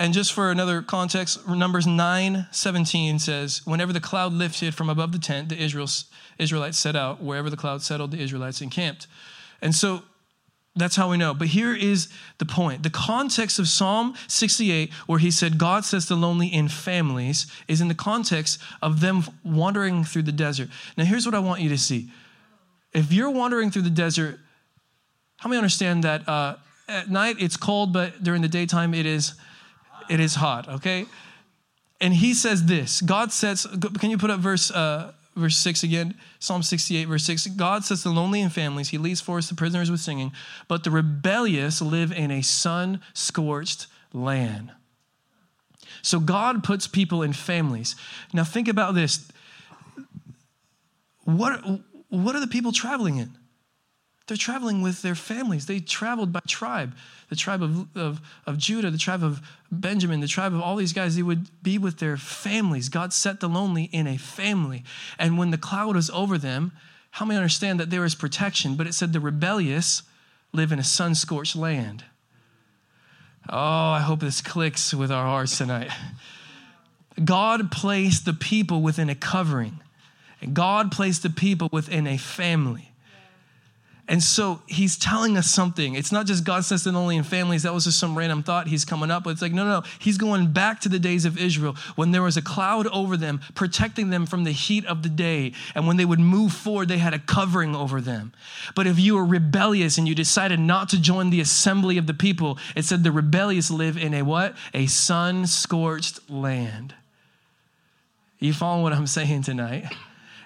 [0.00, 5.12] And just for another context, Numbers 9 17 says, Whenever the cloud lifted from above
[5.12, 7.22] the tent, the Israelites set out.
[7.22, 9.06] Wherever the cloud settled, the Israelites encamped.
[9.60, 10.04] And so
[10.74, 11.34] that's how we know.
[11.34, 12.08] But here is
[12.38, 12.82] the point.
[12.82, 17.82] The context of Psalm 68, where he said, God sets the lonely in families, is
[17.82, 20.70] in the context of them wandering through the desert.
[20.96, 22.10] Now, here's what I want you to see.
[22.94, 24.38] If you're wandering through the desert,
[25.36, 26.56] how many understand that uh,
[26.88, 29.34] at night it's cold, but during the daytime it is
[30.10, 31.06] it is hot, okay?
[32.00, 33.66] And he says this God sets,
[33.98, 36.14] can you put up verse, uh, verse 6 again?
[36.38, 37.46] Psalm 68, verse 6.
[37.48, 40.32] God sets the lonely in families, he leads forth the prisoners with singing,
[40.68, 44.72] but the rebellious live in a sun scorched land.
[46.02, 47.94] So God puts people in families.
[48.32, 49.28] Now think about this.
[51.24, 51.62] What,
[52.08, 53.36] what are the people traveling in?
[54.30, 55.66] They're traveling with their families.
[55.66, 56.94] They traveled by tribe
[57.30, 59.40] the tribe of, of, of Judah, the tribe of
[59.70, 62.88] Benjamin, the tribe of all these guys, they would be with their families.
[62.88, 64.82] God set the lonely in a family.
[65.16, 66.72] And when the cloud was over them,
[67.12, 68.74] how many understand that there is protection?
[68.74, 70.02] But it said the rebellious
[70.52, 72.04] live in a sun scorched land.
[73.48, 75.90] Oh, I hope this clicks with our hearts tonight.
[77.24, 79.80] God placed the people within a covering,
[80.40, 82.89] and God placed the people within a family.
[84.10, 85.94] And so he's telling us something.
[85.94, 87.62] It's not just God says them only in families.
[87.62, 89.34] That was just some random thought he's coming up with.
[89.34, 89.86] It's like, no, no, no.
[90.00, 93.40] He's going back to the days of Israel when there was a cloud over them,
[93.54, 95.52] protecting them from the heat of the day.
[95.76, 98.32] And when they would move forward, they had a covering over them.
[98.74, 102.14] But if you were rebellious and you decided not to join the assembly of the
[102.14, 104.56] people, it said the rebellious live in a what?
[104.74, 106.94] A sun scorched land.
[108.40, 109.84] You follow what I'm saying tonight?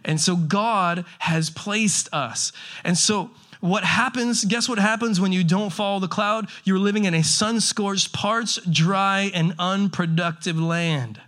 [0.04, 2.52] And so God has placed us.
[2.84, 3.30] And so
[3.64, 6.48] what happens, guess what happens when you don't follow the cloud?
[6.64, 11.18] You're living in a sun scorched, parched, dry, and unproductive land.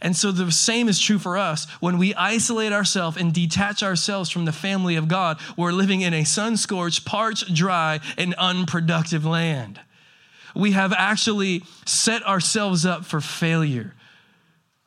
[0.00, 1.68] And so the same is true for us.
[1.80, 6.14] When we isolate ourselves and detach ourselves from the family of God, we're living in
[6.14, 9.80] a sun scorched, parched, dry, and unproductive land.
[10.54, 13.92] We have actually set ourselves up for failure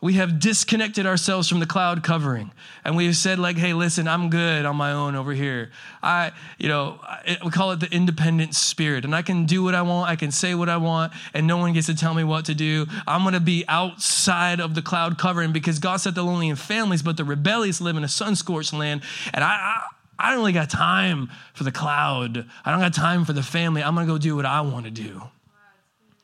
[0.06, 2.52] we have disconnected ourselves from the cloud covering.
[2.84, 5.72] And we have said like hey listen i'm good on my own over here.
[6.04, 7.00] I you know
[7.44, 9.04] we call it the independent spirit.
[9.04, 10.08] And i can do what i want.
[10.08, 11.12] I can say what i want.
[11.34, 12.86] And no one gets to tell me what to do.
[13.08, 16.56] I'm going to be outside of the cloud covering because god set the lonely in
[16.56, 19.02] families but the rebellious live in a sun-scorched land.
[19.34, 19.88] And i, I
[20.20, 22.46] I don't really got time for the cloud.
[22.64, 23.84] I don't got time for the family.
[23.84, 25.24] I'm going to go do what I want to do.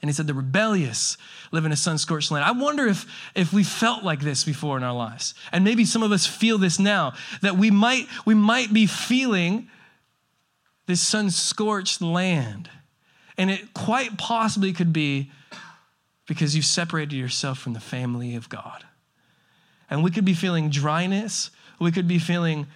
[0.01, 1.15] And he said, the rebellious
[1.51, 2.43] live in a sun scorched land.
[2.43, 5.35] I wonder if, if we felt like this before in our lives.
[5.51, 9.69] And maybe some of us feel this now, that we might, we might be feeling
[10.87, 12.69] this sun scorched land.
[13.37, 15.31] And it quite possibly could be
[16.27, 18.83] because you've separated yourself from the family of God.
[19.89, 22.67] And we could be feeling dryness, we could be feeling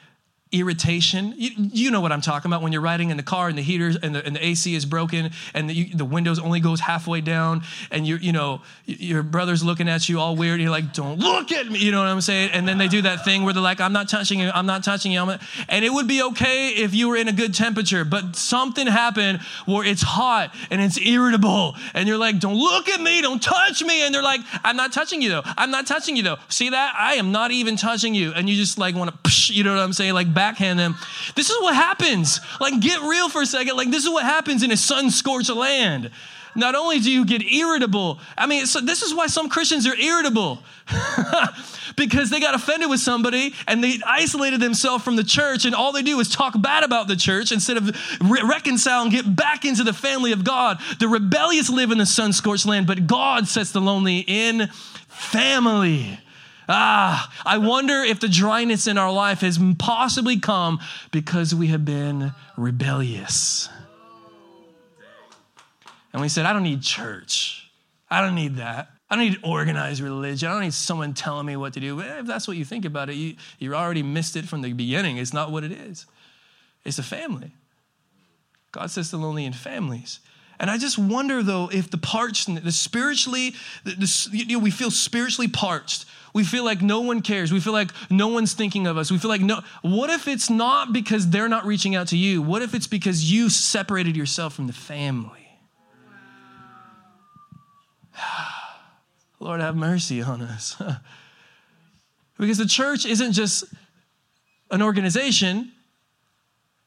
[0.59, 1.33] irritation.
[1.37, 3.61] You, you, know what I'm talking about when you're riding in the car and the
[3.61, 6.79] heater and the, and the AC is broken and the, you, the windows only goes
[6.79, 10.59] halfway down and you you know your brother's looking at you all weird.
[10.59, 11.79] You're like, don't look at me.
[11.79, 12.51] You know what I'm saying?
[12.51, 14.49] And then they do that thing where they're like, I'm not touching you.
[14.53, 15.21] I'm not touching you.
[15.69, 19.41] and it would be okay if you were in a good temperature, but something happened
[19.65, 23.21] where it's hot and it's irritable and you're like, don't look at me.
[23.21, 24.05] Don't touch me.
[24.05, 25.43] And they're like, I'm not touching you though.
[25.57, 26.37] I'm not touching you though.
[26.49, 26.95] See that?
[26.97, 28.33] I am not even touching you.
[28.33, 30.13] And you just like want to, you know what I'm saying?
[30.13, 30.95] Like backhand them.
[31.35, 32.39] This is what happens.
[32.59, 33.75] Like, get real for a second.
[33.75, 36.11] Like, this is what happens in a sun scorched land.
[36.57, 39.95] Not only do you get irritable, I mean, so this is why some Christians are
[39.95, 40.63] irritable.
[41.97, 45.91] because they got offended with somebody and they isolated themselves from the church, and all
[45.91, 47.87] they do is talk bad about the church instead of
[48.21, 50.79] re- reconcile and get back into the family of God.
[50.99, 54.67] The rebellious live in the sun scorched land, but God sets the lonely in
[55.07, 56.19] family.
[56.67, 60.79] Ah, I wonder if the dryness in our life has possibly come
[61.11, 63.69] because we have been rebellious.
[66.11, 67.69] And we said, I don't need church.
[68.09, 68.89] I don't need that.
[69.09, 70.49] I don't need organized religion.
[70.49, 71.99] I don't need someone telling me what to do.
[71.99, 75.17] If that's what you think about it, you, you already missed it from the beginning.
[75.17, 76.05] It's not what it is,
[76.83, 77.53] it's a family.
[78.71, 80.19] God says the lonely in families.
[80.59, 84.71] And I just wonder though if the parched, the spiritually, the, the, you know, we
[84.71, 86.05] feel spiritually parched.
[86.33, 87.53] We feel like no one cares.
[87.53, 89.09] We feel like no one's thinking of us.
[89.09, 89.61] We feel like no.
[89.81, 92.41] What if it's not because they're not reaching out to you?
[92.41, 95.47] What if it's because you separated yourself from the family?
[99.39, 100.81] Lord, have mercy on us.
[102.37, 103.65] because the church isn't just
[104.71, 105.71] an organization,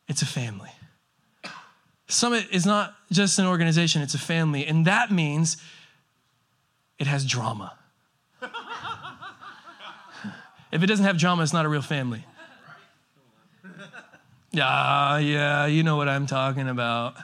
[0.09, 0.71] it's a family.
[2.09, 4.67] Summit is not just an organization, it's a family.
[4.67, 5.59] And that means
[6.99, 7.75] it has drama.
[10.71, 12.25] If it doesn't have drama, it's not a real family.
[14.51, 17.17] Yeah, yeah, you know what I'm talking about.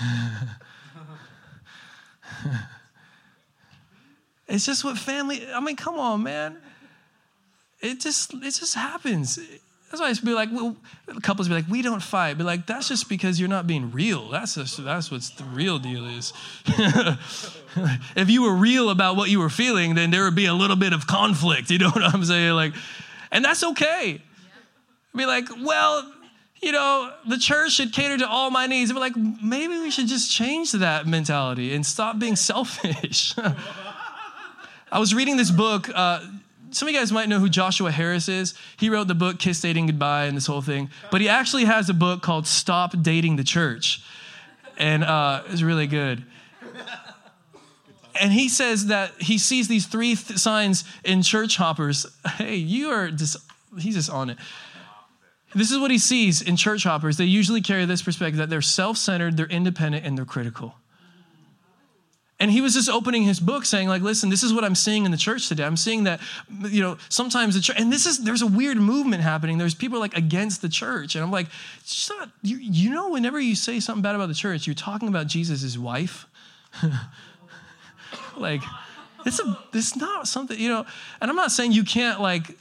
[4.48, 6.56] it's just what family, I mean, come on, man.
[7.80, 9.38] It just it just happens.
[9.94, 10.74] That's why I be like, well,
[11.22, 12.36] couples be like, we don't fight.
[12.36, 14.28] Be like, that's just because you're not being real.
[14.28, 16.32] That's just, that's what the real deal is.
[18.16, 20.74] if you were real about what you were feeling, then there would be a little
[20.74, 21.70] bit of conflict.
[21.70, 22.54] You know what I'm saying?
[22.54, 22.74] Like,
[23.30, 24.20] and that's okay.
[25.14, 26.12] Be like, well,
[26.60, 28.92] you know, the church should cater to all my needs.
[28.92, 33.32] Be like, maybe we should just change that mentality and stop being selfish.
[34.90, 35.88] I was reading this book.
[35.94, 36.26] Uh,
[36.74, 38.54] some of you guys might know who Joshua Harris is.
[38.76, 40.90] He wrote the book Kiss Dating Goodbye and this whole thing.
[41.10, 44.02] But he actually has a book called Stop Dating the Church.
[44.76, 46.24] And uh, it's really good.
[48.20, 52.06] And he says that he sees these three th- signs in church hoppers.
[52.36, 53.36] Hey, you are just,
[53.78, 54.38] he's just on it.
[55.54, 57.16] This is what he sees in church hoppers.
[57.16, 60.74] They usually carry this perspective that they're self centered, they're independent, and they're critical.
[62.40, 65.04] And he was just opening his book saying, like, listen, this is what I'm seeing
[65.04, 65.64] in the church today.
[65.64, 66.20] I'm seeing that,
[66.68, 69.56] you know, sometimes the church, and this is, there's a weird movement happening.
[69.56, 71.14] There's people like against the church.
[71.14, 71.46] And I'm like,
[71.80, 75.08] it's not, you, you know, whenever you say something bad about the church, you're talking
[75.08, 76.26] about Jesus' wife.
[78.36, 78.62] like,
[79.24, 80.84] it's a, it's not something, you know,
[81.20, 82.58] and I'm not saying you can't like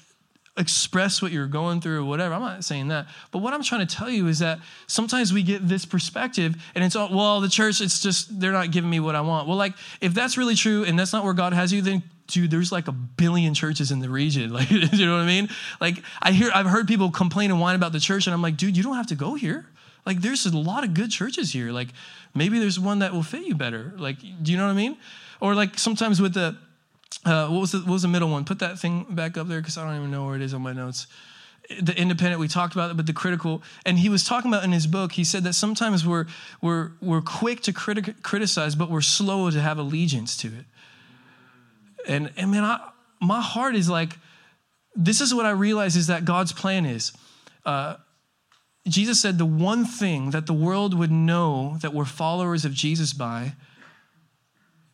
[0.56, 2.36] express what you're going through or whatever.
[2.36, 3.08] I'm not saying that.
[3.32, 6.84] But what I'm trying to tell you is that sometimes we get this perspective and
[6.84, 9.48] it's all, well, the church, it's just, they're not giving me what I want.
[9.48, 12.52] Well, like, if that's really true and that's not where God has you, then dude,
[12.52, 14.54] there's like a billion churches in the region.
[14.54, 15.50] Like, you know what I mean?
[15.82, 18.56] Like, I hear, I've heard people complain and whine about the church and I'm like,
[18.56, 19.66] dude, you don't have to go here.
[20.06, 21.72] Like, there's a lot of good churches here.
[21.72, 21.88] Like,
[22.36, 23.94] maybe there's one that will fit you better.
[23.98, 24.98] Like, do you know what I mean?
[25.42, 26.56] Or like sometimes with the,
[27.26, 28.46] uh, what was the what was the middle one?
[28.46, 30.62] Put that thing back up there because I don't even know where it is on
[30.62, 31.08] my notes.
[31.82, 34.74] The independent we talked about it, but the critical, and he was talking about in
[34.74, 35.14] his book.
[35.14, 36.26] He said that sometimes we're
[36.62, 40.66] we're we're quick to criti- criticize, but we're slow to have allegiance to it.
[42.08, 42.90] And and man, I,
[43.22, 44.18] my heart is like,
[44.96, 47.14] this is what I realize is that God's plan is.
[47.66, 47.96] Uh,
[48.86, 53.14] Jesus said the one thing that the world would know that we're followers of Jesus
[53.14, 53.54] by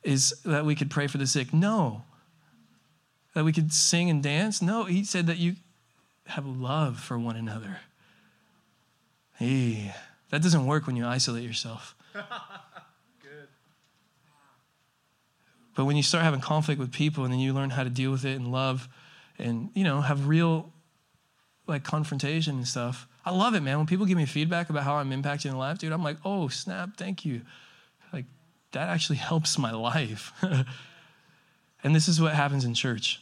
[0.03, 1.51] is that we could pray for the sick.
[1.51, 2.03] No
[3.34, 4.62] that we could sing and dance.
[4.62, 5.56] No, he said that you
[6.28, 7.80] have love for one another.
[9.38, 9.94] Hey,
[10.30, 11.96] that doesn't work when you isolate yourself.
[12.14, 13.48] Good.
[15.76, 18.12] But when you start having conflict with people and then you learn how to deal
[18.12, 18.88] with it and love
[19.38, 20.72] and, you know, have real
[21.68, 23.08] like confrontation and stuff.
[23.24, 23.78] I love it, man.
[23.78, 26.48] When people give me feedback about how I'm impacting their life, dude, I'm like, oh,
[26.48, 27.42] snap, thank you.
[28.12, 28.26] Like,
[28.72, 30.34] that actually helps my life.
[31.84, 33.22] And this is what happens in church.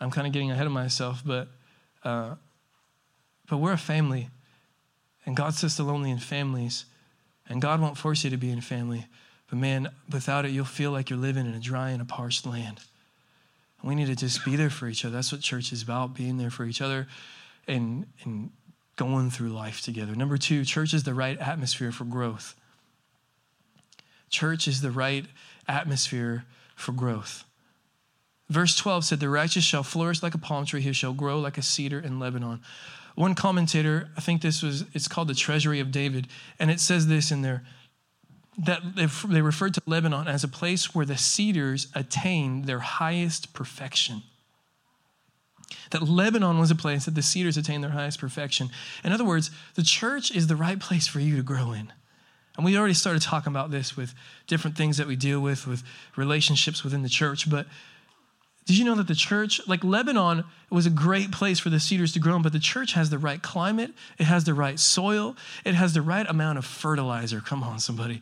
[0.00, 1.48] I'm kind of getting ahead of myself, but
[2.04, 2.36] uh,
[3.48, 4.28] but we're a family,
[5.24, 6.84] and God says to lonely in families,
[7.48, 9.06] and God won't force you to be in family.
[9.48, 12.46] But man, without it, you'll feel like you're living in a dry and a parched
[12.46, 12.80] land.
[13.82, 15.14] We need to just be there for each other.
[15.14, 17.06] That's what church is about, being there for each other
[17.66, 18.50] and, and
[18.96, 20.14] going through life together.
[20.14, 22.54] Number two, church is the right atmosphere for growth.
[24.28, 25.24] Church is the right
[25.66, 26.44] atmosphere
[26.78, 27.44] for growth.
[28.48, 31.58] Verse 12 said, The righteous shall flourish like a palm tree, he shall grow like
[31.58, 32.60] a cedar in Lebanon.
[33.14, 37.08] One commentator, I think this was, it's called the Treasury of David, and it says
[37.08, 37.64] this in there
[38.60, 44.22] that they referred to Lebanon as a place where the cedars attained their highest perfection.
[45.90, 48.70] That Lebanon was a place that the cedars attained their highest perfection.
[49.04, 51.92] In other words, the church is the right place for you to grow in.
[52.58, 54.12] And we already started talking about this with
[54.48, 55.84] different things that we deal with, with
[56.16, 57.48] relationships within the church.
[57.48, 57.66] But
[58.66, 62.12] did you know that the church, like Lebanon, was a great place for the cedars
[62.14, 65.36] to grow in, but the church has the right climate, it has the right soil,
[65.64, 67.40] it has the right amount of fertilizer.
[67.40, 68.20] Come on, somebody.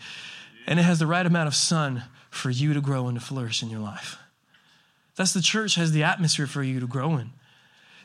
[0.66, 3.62] And it has the right amount of sun for you to grow and to flourish
[3.62, 4.18] in your life.
[5.16, 7.30] That's the church has the atmosphere for you to grow in.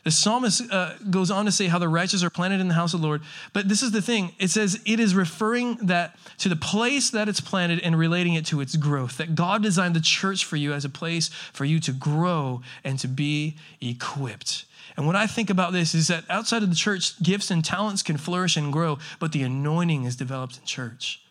[0.04, 2.92] The psalmist uh, goes on to say how the righteous are planted in the house
[2.92, 3.22] of the Lord.
[3.52, 7.28] But this is the thing it says it is referring that to the place that
[7.28, 9.18] it's planted and relating it to its growth.
[9.18, 12.98] That God designed the church for you as a place for you to grow and
[12.98, 14.64] to be equipped.
[14.96, 18.02] And what I think about this is that outside of the church, gifts and talents
[18.02, 21.22] can flourish and grow, but the anointing is developed in church.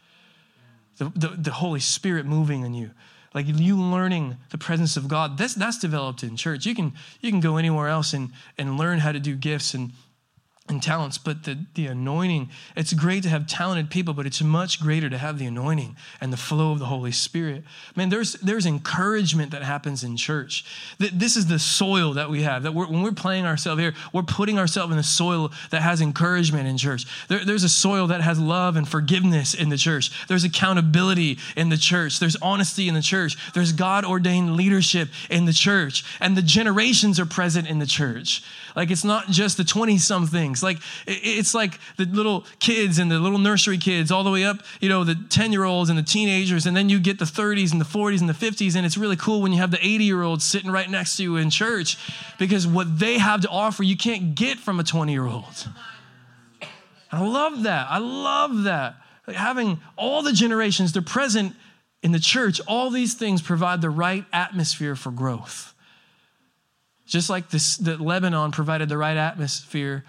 [0.97, 2.91] The, the, the Holy Spirit moving in you
[3.33, 6.65] like you learning the presence of God, that's, that's developed in church.
[6.65, 9.91] You can, you can go anywhere else and, and learn how to do gifts and
[10.71, 14.81] and talents, but the, the anointing, it's great to have talented people, but it's much
[14.81, 17.63] greater to have the anointing and the flow of the Holy Spirit.
[17.95, 20.65] Man, there's, there's encouragement that happens in church.
[20.99, 22.63] That this is the soil that we have.
[22.63, 26.01] That we're, when we're playing ourselves here, we're putting ourselves in a soil that has
[26.01, 27.05] encouragement in church.
[27.27, 30.27] There, there's a soil that has love and forgiveness in the church.
[30.27, 32.19] There's accountability in the church.
[32.19, 33.37] There's honesty in the church.
[33.53, 36.03] There's God ordained leadership in the church.
[36.19, 38.41] And the generations are present in the church.
[38.75, 43.19] Like it's not just the 20 somethings like it's like the little kids and the
[43.19, 46.03] little nursery kids all the way up, you know, the 10 year olds and the
[46.03, 46.65] teenagers.
[46.65, 48.75] And then you get the 30s and the 40s and the 50s.
[48.75, 51.23] And it's really cool when you have the 80 year olds sitting right next to
[51.23, 51.97] you in church
[52.37, 55.67] because what they have to offer, you can't get from a 20 year old.
[57.11, 57.87] I love that.
[57.89, 58.95] I love that.
[59.27, 61.55] Like having all the generations, they're present
[62.01, 62.61] in the church.
[62.67, 65.73] All these things provide the right atmosphere for growth.
[67.05, 70.05] Just like this, that Lebanon provided the right atmosphere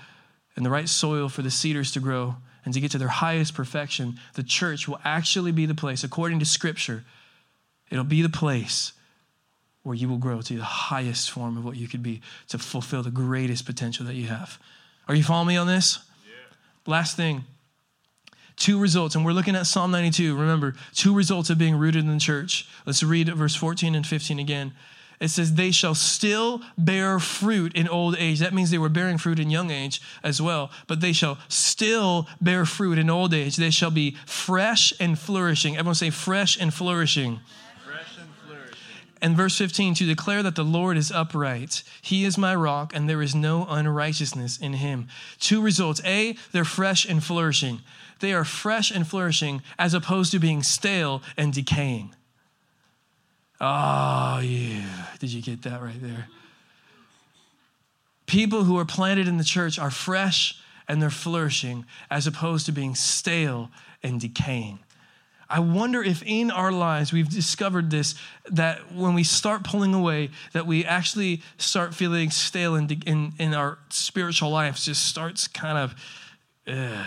[0.57, 3.55] and the right soil for the cedars to grow and to get to their highest
[3.55, 7.05] perfection, the church will actually be the place, according to Scripture,
[7.91, 8.93] it'll be the place
[9.83, 13.03] where you will grow to the highest form of what you could be to fulfill
[13.03, 14.59] the greatest potential that you have.
[15.09, 15.99] Are you following me on this?
[16.25, 16.33] Yeah.
[16.87, 17.45] Last thing
[18.57, 20.37] Two results, and we're looking at Psalm 92.
[20.37, 22.69] Remember, two results of being rooted in the church.
[22.87, 24.73] Let's read verse 14 and 15 again.
[25.23, 28.41] It says, They shall still bear fruit in old age.
[28.41, 32.27] That means they were bearing fruit in young age as well, but they shall still
[32.41, 33.55] bear fruit in old age.
[33.55, 35.77] They shall be fresh and flourishing.
[35.77, 37.39] Everyone say, fresh and flourishing.
[37.85, 38.77] Fresh and flourishing.
[39.21, 41.85] And verse 15, to declare that the Lord is upright.
[42.03, 45.07] He is my rock, and there is no unrighteousness in him.
[45.39, 46.03] Two results.
[46.05, 47.83] A, they're fresh and flourishing.
[48.19, 52.13] They are fresh and flourishing as opposed to being stale and decaying.
[53.61, 54.92] Oh, yeah.
[55.23, 56.27] Did you get that right there?
[58.27, 62.73] People who are planted in the church are fresh and they're flourishing as opposed to
[62.73, 63.71] being stale
[64.03, 64.81] and decaying.
[65.49, 68.17] I wonder if in our lives we've discovered this
[68.51, 73.55] that when we start pulling away, that we actually start feeling stale in, in, in
[73.55, 75.95] our spiritual lives, just starts kind of.
[76.67, 77.07] Uh,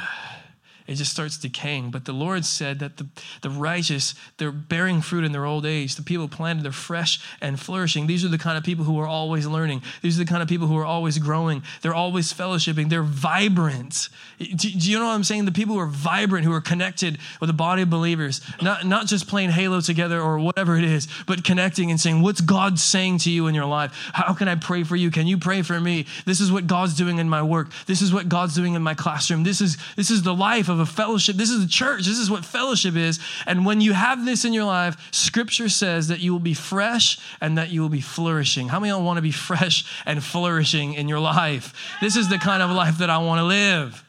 [0.87, 1.89] it just starts decaying.
[1.89, 3.07] But the Lord said that the,
[3.41, 5.95] the righteous, they're bearing fruit in their old age.
[5.95, 8.05] The people planted, they're fresh and flourishing.
[8.05, 9.81] These are the kind of people who are always learning.
[10.01, 11.63] These are the kind of people who are always growing.
[11.81, 12.89] They're always fellowshipping.
[12.89, 14.09] They're vibrant.
[14.37, 15.45] Do, do you know what I'm saying?
[15.45, 19.07] The people who are vibrant, who are connected with the body of believers, not, not
[19.07, 23.19] just playing Halo together or whatever it is, but connecting and saying, What's God saying
[23.19, 23.91] to you in your life?
[24.13, 25.09] How can I pray for you?
[25.09, 26.05] Can you pray for me?
[26.25, 27.71] This is what God's doing in my work.
[27.87, 29.43] This is what God's doing in my classroom.
[29.43, 31.35] This is, this is the life of of a fellowship.
[31.35, 32.05] This is a church.
[32.05, 33.19] This is what fellowship is.
[33.47, 37.17] And when you have this in your life, scripture says that you will be fresh
[37.41, 38.67] and that you will be flourishing.
[38.67, 41.73] How many of you want to be fresh and flourishing in your life?
[42.01, 44.03] This is the kind of life that I want to live.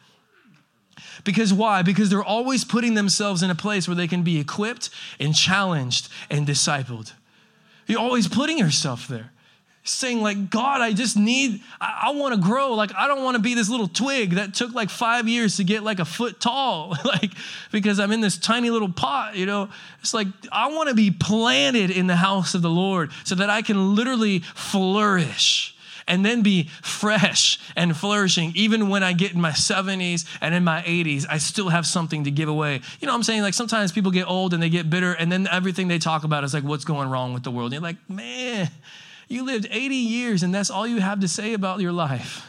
[1.24, 1.82] Because why?
[1.82, 6.08] Because they're always putting themselves in a place where they can be equipped and challenged
[6.30, 7.12] and discipled.
[7.86, 9.32] You're always putting yourself there
[9.88, 13.36] saying like god i just need i, I want to grow like i don't want
[13.36, 16.40] to be this little twig that took like five years to get like a foot
[16.40, 17.32] tall like
[17.72, 19.68] because i'm in this tiny little pot you know
[20.00, 23.50] it's like i want to be planted in the house of the lord so that
[23.50, 25.76] i can literally flourish
[26.08, 28.52] and then be fresh and flourishing.
[28.54, 32.24] Even when I get in my 70s and in my 80s, I still have something
[32.24, 32.80] to give away.
[33.00, 33.42] You know what I'm saying?
[33.42, 36.44] Like sometimes people get old and they get bitter, and then everything they talk about
[36.44, 37.72] is like, what's going wrong with the world?
[37.72, 38.70] And you're like, man,
[39.28, 42.46] you lived 80 years and that's all you have to say about your life.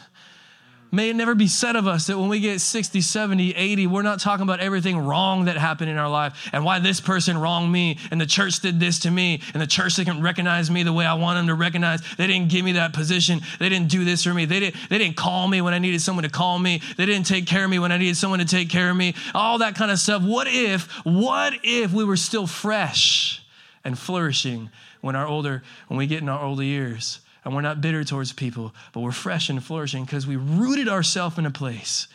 [0.90, 4.00] May it never be said of us that when we get 60, 70, 80, we're
[4.00, 7.70] not talking about everything wrong that happened in our life and why this person wronged
[7.70, 10.92] me and the church did this to me and the church didn't recognize me the
[10.92, 12.00] way I want them to recognize.
[12.16, 13.40] They didn't give me that position.
[13.58, 14.46] They didn't do this for me.
[14.46, 16.80] They didn't, they didn't call me when I needed someone to call me.
[16.96, 19.14] They didn't take care of me when I needed someone to take care of me.
[19.34, 20.22] All that kind of stuff.
[20.22, 23.42] What if, what if we were still fresh
[23.88, 24.70] and flourishing
[25.00, 27.20] when our older when we get in our older years.
[27.44, 31.38] And we're not bitter towards people but we're fresh and flourishing because we rooted ourselves
[31.38, 32.06] in a place.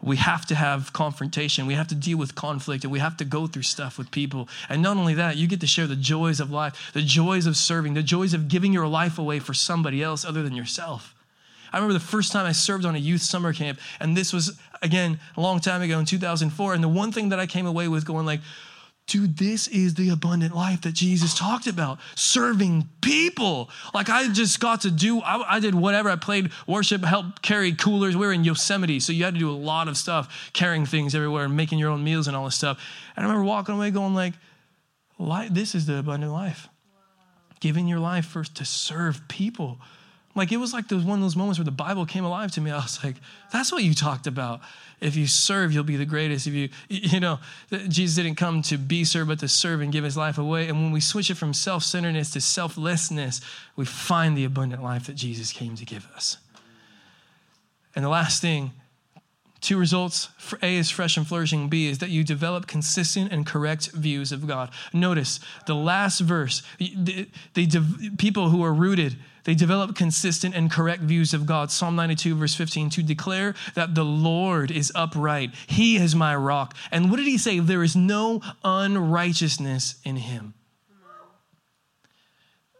[0.00, 1.66] We have to have confrontation.
[1.66, 4.48] We have to deal with conflict and we have to go through stuff with people.
[4.68, 7.56] And not only that you get to share the joys of life the joys of
[7.56, 11.14] serving the joys of giving your life away for somebody else other than yourself.
[11.72, 14.58] I remember the first time I served on a youth summer camp, and this was,
[14.80, 16.74] again, a long time ago in 2004.
[16.74, 18.40] And the one thing that I came away with going like,
[19.08, 23.70] Dude, this is the abundant life that Jesus talked about serving people.
[23.94, 26.10] Like, I just got to do, I, I, did whatever.
[26.10, 28.18] I played worship, helped carry coolers.
[28.18, 31.14] We were in Yosemite, so you had to do a lot of stuff, carrying things
[31.14, 32.78] everywhere and making your own meals and all this stuff.
[33.16, 34.34] And I remember walking away going, like,
[35.54, 36.68] this is the abundant life.
[36.92, 37.56] Wow.
[37.60, 39.78] Giving your life first to serve people.
[40.38, 42.60] Like, it was like those, one of those moments where the Bible came alive to
[42.60, 42.70] me.
[42.70, 43.16] I was like,
[43.52, 44.60] that's what you talked about
[45.00, 46.46] if you serve, you'll be the greatest.
[46.46, 47.38] If you, you know,
[47.88, 50.68] Jesus didn't come to be served, but to serve and give his life away.
[50.68, 53.40] And when we switch it from self centeredness to selflessness,
[53.76, 56.38] we find the abundant life that Jesus came to give us.
[57.94, 58.72] And the last thing,
[59.60, 60.28] two results
[60.62, 64.46] A is fresh and flourishing, B is that you develop consistent and correct views of
[64.46, 64.70] God.
[64.92, 67.68] Notice the last verse, they, they
[68.18, 69.16] people who are rooted,
[69.48, 71.70] they develop consistent and correct views of God.
[71.70, 75.54] Psalm 92, verse 15, to declare that the Lord is upright.
[75.66, 76.76] He is my rock.
[76.92, 77.58] And what did he say?
[77.58, 80.52] There is no unrighteousness in him.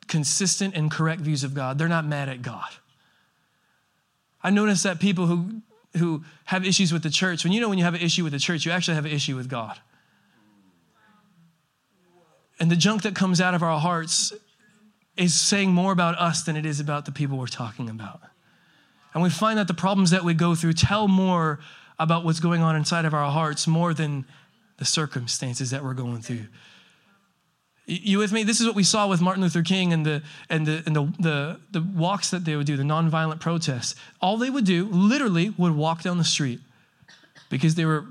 [0.08, 1.78] Consistent and correct views of God.
[1.78, 2.68] They're not mad at God.
[4.42, 5.62] I notice that people who,
[5.96, 8.34] who have issues with the church, when you know when you have an issue with
[8.34, 9.80] the church, you actually have an issue with God.
[12.60, 14.34] And the junk that comes out of our hearts
[15.18, 18.20] is saying more about us than it is about the people we're talking about.
[19.12, 21.58] And we find that the problems that we go through tell more
[21.98, 24.24] about what's going on inside of our hearts more than
[24.78, 26.46] the circumstances that we're going through.
[27.86, 28.44] You with me?
[28.44, 31.12] This is what we saw with Martin Luther King and the and the and the,
[31.18, 33.94] the, the walks that they would do, the nonviolent protests.
[34.20, 36.60] All they would do, literally, would walk down the street
[37.48, 38.04] because they were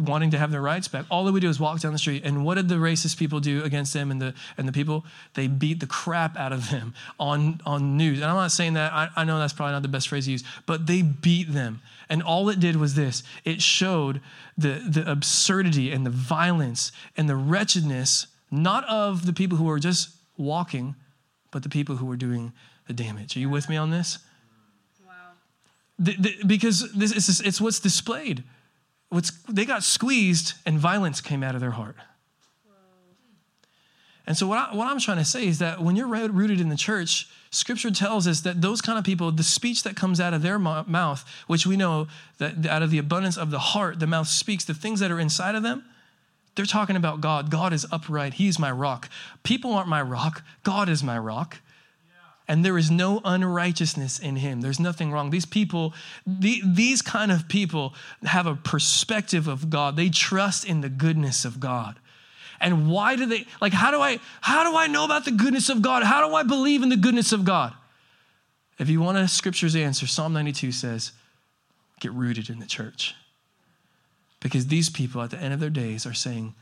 [0.00, 2.24] wanting to have their rights back, all they would do is walk down the street.
[2.24, 5.04] And what did the racist people do against them and the and the people?
[5.34, 8.20] They beat the crap out of them on on news.
[8.20, 10.32] And I'm not saying that I, I know that's probably not the best phrase to
[10.32, 11.80] use, but they beat them.
[12.08, 14.20] And all it did was this: it showed
[14.56, 19.78] the the absurdity and the violence and the wretchedness, not of the people who were
[19.78, 20.96] just walking,
[21.50, 22.52] but the people who were doing
[22.86, 23.36] the damage.
[23.36, 24.18] Are you with me on this?
[25.06, 25.12] Wow.
[25.98, 28.42] The, the, because this is it's what's displayed
[29.10, 31.96] what's, they got squeezed and violence came out of their heart.
[34.26, 36.68] And so, what, I, what I'm trying to say is that when you're rooted in
[36.68, 40.32] the church, scripture tells us that those kind of people, the speech that comes out
[40.32, 42.06] of their mouth, which we know
[42.38, 45.18] that out of the abundance of the heart, the mouth speaks, the things that are
[45.18, 45.84] inside of them,
[46.54, 47.50] they're talking about God.
[47.50, 48.34] God is upright.
[48.34, 49.08] He's my rock.
[49.42, 50.44] People aren't my rock.
[50.62, 51.58] God is my rock
[52.50, 54.60] and there is no unrighteousness in him.
[54.60, 55.30] There's nothing wrong.
[55.30, 55.94] These people,
[56.26, 57.94] the, these kind of people
[58.24, 59.94] have a perspective of God.
[59.94, 62.00] They trust in the goodness of God.
[62.60, 65.68] And why do they like how do I how do I know about the goodness
[65.68, 66.02] of God?
[66.02, 67.72] How do I believe in the goodness of God?
[68.80, 71.12] If you want a scripture's answer, Psalm 92 says,
[72.00, 73.14] get rooted in the church.
[74.40, 76.54] Because these people at the end of their days are saying,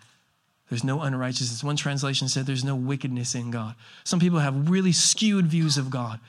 [0.69, 1.64] there's no unrighteousness.
[1.64, 3.75] One translation said there's no wickedness in God.
[4.05, 6.21] Some people have really skewed views of God.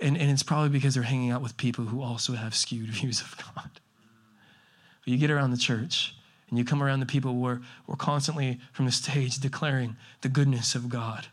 [0.00, 3.20] And, and it's probably because they're hanging out with people who also have skewed views
[3.20, 3.70] of God.
[3.74, 6.14] But you get around the church
[6.50, 10.74] and you come around the people where we're constantly from the stage declaring the goodness
[10.74, 11.26] of God.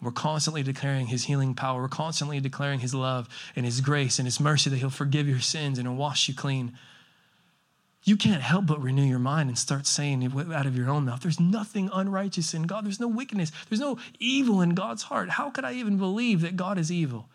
[0.00, 1.82] We're constantly declaring his healing power.
[1.82, 5.40] We're constantly declaring his love and his grace and his mercy that he'll forgive your
[5.40, 6.78] sins and he'll wash you clean
[8.08, 11.04] you can't help but renew your mind and start saying it out of your own
[11.04, 11.20] mouth.
[11.20, 12.86] There's nothing unrighteous in God.
[12.86, 13.52] There's no wickedness.
[13.68, 15.30] There's no evil in God's heart.
[15.30, 17.28] How could I even believe that God is evil?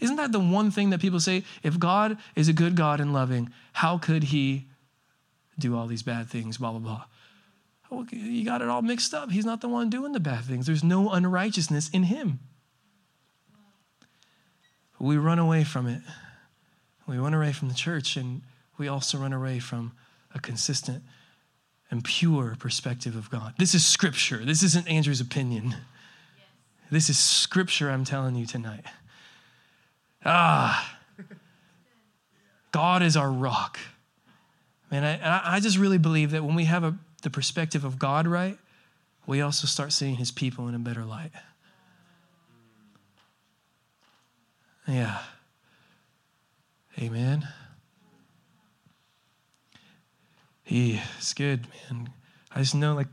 [0.00, 1.42] Isn't that the one thing that people say?
[1.62, 4.66] If God is a good God and loving, how could he
[5.58, 6.58] do all these bad things?
[6.58, 7.04] Blah, blah, blah.
[7.90, 9.30] Well, you got it all mixed up.
[9.30, 10.66] He's not the one doing the bad things.
[10.66, 12.40] There's no unrighteousness in him.
[14.98, 16.02] We run away from it.
[17.06, 18.42] We run away from the church and
[18.78, 19.92] we also run away from
[20.34, 21.02] a consistent
[21.90, 23.54] and pure perspective of God.
[23.58, 24.44] This is scripture.
[24.44, 25.70] This isn't Andrew's opinion.
[25.70, 25.78] Yes.
[26.90, 28.84] This is scripture I'm telling you tonight.
[30.24, 30.98] Ah,
[32.72, 33.78] God is our rock.
[34.90, 38.26] Man, I, I just really believe that when we have a, the perspective of God
[38.26, 38.58] right,
[39.26, 41.32] we also start seeing his people in a better light.
[44.86, 45.18] Yeah.
[46.98, 47.48] Amen.
[50.66, 52.10] He is good, man.
[52.52, 53.06] I just know like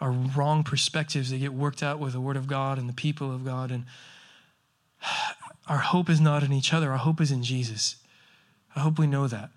[0.00, 3.32] our wrong perspectives they get worked out with the word of God and the people
[3.32, 3.84] of God and
[5.68, 6.90] our hope is not in each other.
[6.90, 7.96] Our hope is in Jesus.
[8.74, 9.50] I hope we know that.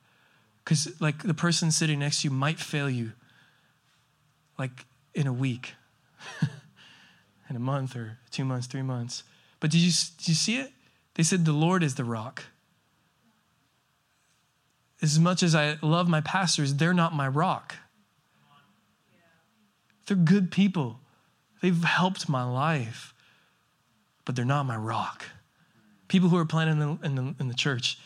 [0.65, 3.13] Cuz like the person sitting next to you might fail you
[4.59, 5.75] like in a week.
[7.49, 9.23] in a month or 2 months, 3 months.
[9.61, 10.73] But did you did you see it?
[11.13, 12.43] They said the Lord is the rock
[15.05, 17.75] as much as I love my pastors, they're not my rock.
[20.07, 20.99] They're good people.
[21.61, 23.13] They've helped my life,
[24.25, 25.25] but they're not my rock.
[26.07, 27.97] People who are planted in the, in the, in the church,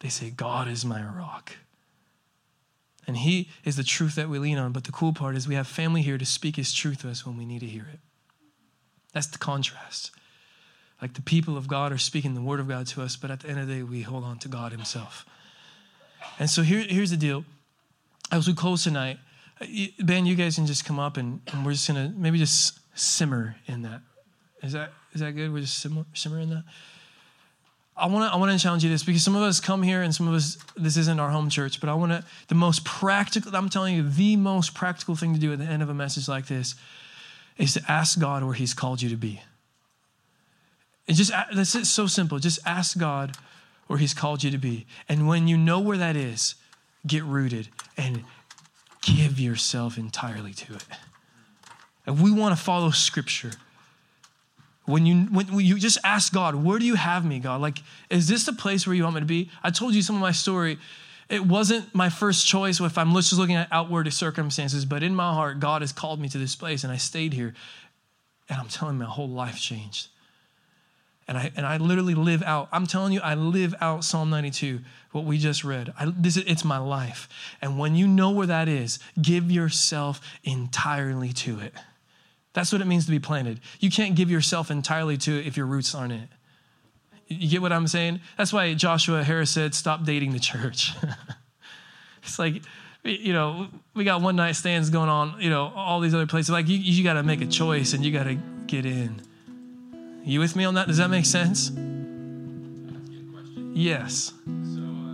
[0.00, 1.52] they say, God is my rock.
[3.06, 4.72] And He is the truth that we lean on.
[4.72, 7.26] But the cool part is we have family here to speak His truth to us
[7.26, 8.00] when we need to hear it.
[9.12, 10.12] That's the contrast.
[11.02, 13.40] Like the people of God are speaking the word of God to us, but at
[13.40, 15.24] the end of the day, we hold on to God Himself.
[16.38, 17.44] And so here, here's the deal.
[18.32, 19.18] As we close tonight,
[19.98, 23.56] Ben, you guys can just come up and, and we're just gonna maybe just simmer
[23.66, 24.00] in that.
[24.62, 25.52] Is that is that good?
[25.52, 26.64] We're just simmer, simmer in that.
[27.96, 30.00] I want to I want to challenge you this because some of us come here
[30.00, 32.84] and some of us this isn't our home church, but I want to the most
[32.84, 33.54] practical.
[33.54, 36.28] I'm telling you, the most practical thing to do at the end of a message
[36.28, 36.74] like this
[37.58, 39.42] is to ask God where He's called you to be.
[41.06, 41.84] And just that's it.
[41.86, 42.38] So simple.
[42.38, 43.36] Just ask God
[43.90, 44.86] where He's called you to be.
[45.08, 46.54] And when you know where that is,
[47.04, 48.22] get rooted and
[49.02, 50.84] give yourself entirely to it.
[52.06, 53.50] And we want to follow Scripture.
[54.84, 57.60] When you, when you just ask God, where do you have me, God?
[57.60, 57.80] Like,
[58.10, 59.50] is this the place where you want me to be?
[59.60, 60.78] I told you some of my story.
[61.28, 65.34] It wasn't my first choice if I'm just looking at outward circumstances, but in my
[65.34, 67.54] heart, God has called me to this place and I stayed here.
[68.48, 70.10] And I'm telling you, my whole life changed.
[71.30, 74.80] And I, and I literally live out, I'm telling you, I live out Psalm 92,
[75.12, 75.92] what we just read.
[75.96, 77.28] I, this is, it's my life.
[77.62, 81.72] And when you know where that is, give yourself entirely to it.
[82.52, 83.60] That's what it means to be planted.
[83.78, 86.28] You can't give yourself entirely to it if your roots aren't it.
[87.28, 88.18] You get what I'm saying?
[88.36, 90.94] That's why Joshua Harris said, stop dating the church.
[92.24, 92.60] it's like,
[93.04, 96.50] you know, we got one night stands going on, you know, all these other places.
[96.50, 98.34] Like, you, you got to make a choice and you got to
[98.66, 99.22] get in.
[100.30, 100.86] You with me on that?
[100.86, 101.72] Does that make sense?
[103.74, 104.32] Yes.
[104.46, 105.10] So uh,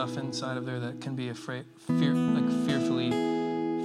[0.00, 3.10] stuff inside of there that can be afraid, fear, like fearfully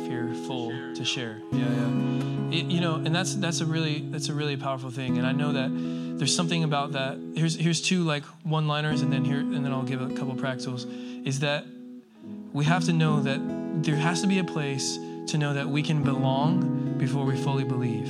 [0.07, 1.41] fearful to share.
[1.51, 2.57] Yeah, yeah.
[2.57, 5.17] It- you know, and that's that's a really that's a really powerful thing.
[5.17, 5.69] And I know that
[6.17, 7.17] there's something about that.
[7.35, 10.85] Here's here's two like one-liners, and then here and then I'll give a couple practicals.
[11.27, 11.65] Is that
[12.53, 13.39] we have to know that
[13.83, 14.97] there has to be a place
[15.27, 18.09] to know that we can belong before we fully believe.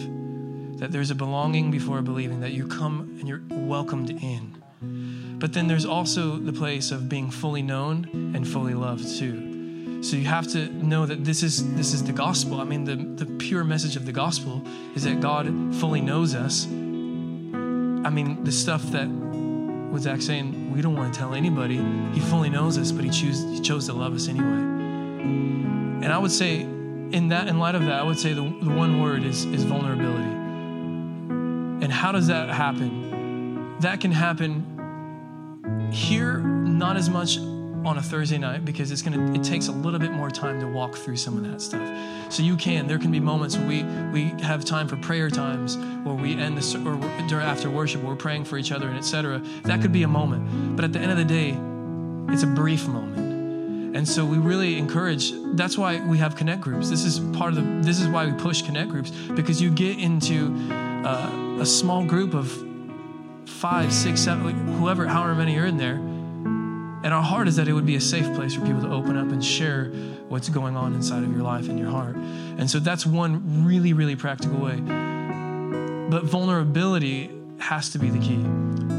[0.79, 2.41] That there's a belonging before believing.
[2.41, 4.61] That you come and you're welcomed in.
[5.39, 10.01] But then there's also the place of being fully known and fully loved too.
[10.01, 12.61] So you have to know that this is this is the gospel.
[12.61, 14.61] I mean, the, the pure message of the gospel
[14.93, 16.65] is that God fully knows us.
[16.65, 19.07] I mean, the stuff that
[19.95, 21.77] with Zach saying we don't want to tell anybody.
[22.13, 24.45] He fully knows us, but he choose he chose to love us anyway.
[26.05, 28.69] And I would say, in that in light of that, I would say the, the
[28.69, 30.35] one word is is vulnerability.
[31.83, 33.77] And how does that happen?
[33.79, 34.74] That can happen
[35.91, 37.37] here not as much
[37.85, 40.67] on a thursday night because it's gonna it takes a little bit more time to
[40.67, 41.87] walk through some of that stuff.
[42.33, 45.77] So you can there can be moments where we we have time for prayer times
[46.03, 49.39] where we end the ser- or after worship we're praying for each other and etc
[49.63, 50.75] that could be a moment.
[50.75, 51.57] But at the end of the day
[52.33, 53.95] it's a brief moment.
[53.95, 56.89] And so we really encourage that's why we have connect groups.
[56.89, 59.99] This is part of the this is why we push connect groups because you get
[59.99, 60.53] into
[61.05, 62.51] uh, a small group of
[63.45, 65.95] five, six, seven, whoever, however many are in there.
[65.95, 69.15] And our heart is that it would be a safe place for people to open
[69.15, 69.91] up and share
[70.27, 72.15] what's going on inside of your life and your heart.
[72.15, 74.77] And so that's one really, really practical way.
[76.09, 77.29] But vulnerability
[77.59, 78.41] has to be the key.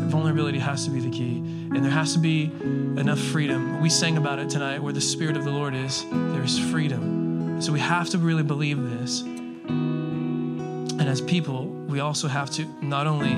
[0.08, 1.38] Vulnerability has to be the key.
[1.38, 3.80] And there has to be enough freedom.
[3.80, 7.60] We sang about it tonight where the Spirit of the Lord is, there's freedom.
[7.60, 9.22] So we have to really believe this.
[9.22, 13.34] And as people, we also have to not only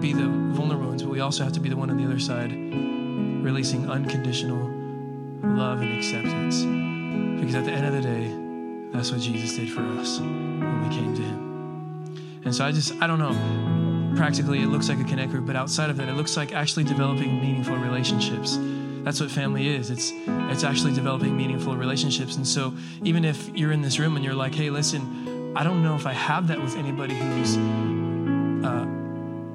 [0.00, 2.18] be the vulnerable ones, but we also have to be the one on the other
[2.18, 4.58] side, releasing unconditional
[5.42, 6.62] love and acceptance.
[7.40, 8.34] Because at the end of the day,
[8.92, 12.42] that's what Jesus did for us when we came to Him.
[12.44, 14.16] And so I just, I don't know.
[14.16, 16.84] Practically, it looks like a connect group, but outside of that, it looks like actually
[16.84, 18.58] developing meaningful relationships.
[19.04, 19.90] That's what family is.
[19.90, 20.12] It's
[20.50, 22.36] it's actually developing meaningful relationships.
[22.36, 25.82] And so even if you're in this room and you're like, hey, listen, I don't
[25.82, 28.99] know if I have that with anybody who's uh,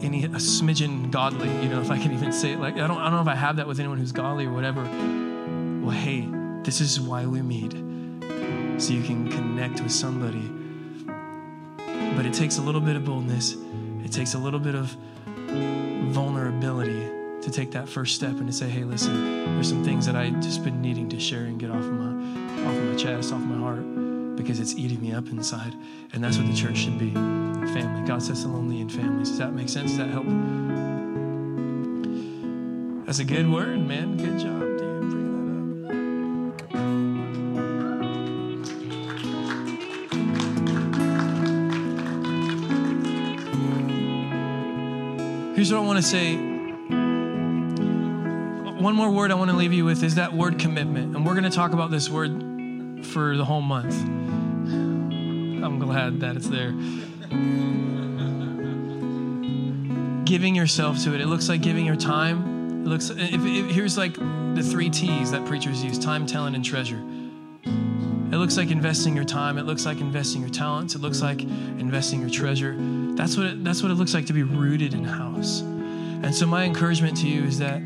[0.05, 2.97] any a smidgen godly, you know, if I can even say it like I don't
[2.97, 4.83] I don't know if I have that with anyone who's godly or whatever.
[4.83, 6.27] Well, hey,
[6.63, 7.73] this is why we meet.
[8.81, 10.51] So you can connect with somebody.
[12.15, 13.55] But it takes a little bit of boldness.
[14.03, 14.95] It takes a little bit of
[16.11, 20.15] vulnerability to take that first step and to say, hey, listen, there's some things that
[20.15, 22.15] I just been needing to share and get off of my
[22.65, 23.83] off of my chest, off my heart,
[24.35, 25.73] because it's eating me up inside.
[26.13, 27.11] And that's what the church should be.
[27.11, 28.07] Family.
[28.07, 29.29] God sets the lonely in families.
[29.29, 29.91] Does that make sense?
[29.91, 30.25] Does that help?
[33.05, 34.17] That's a good word, man.
[34.17, 35.11] Good job, dude.
[35.11, 35.49] Bring that
[45.49, 45.55] up.
[45.55, 46.35] Here's what I want to say.
[48.85, 51.15] One more word I want to leave you with is that word commitment.
[51.15, 54.24] And we're going to talk about this word for the whole month.
[55.65, 56.71] I'm glad that it's there.
[60.25, 61.21] Giving yourself to it.
[61.21, 62.83] It looks like giving your time.
[62.85, 63.09] It looks.
[63.09, 67.03] If, if, here's like the three T's that preachers use: time, talent, and treasure.
[67.65, 69.57] It looks like investing your time.
[69.57, 70.93] It looks like investing your talents.
[70.93, 72.75] It looks like investing your treasure.
[73.15, 75.61] That's what it, that's what it looks like to be rooted in house.
[75.61, 77.81] And so my encouragement to you is that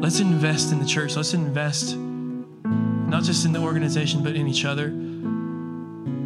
[0.00, 1.16] let's invest in the church.
[1.16, 4.92] Let's invest not just in the organization but in each other.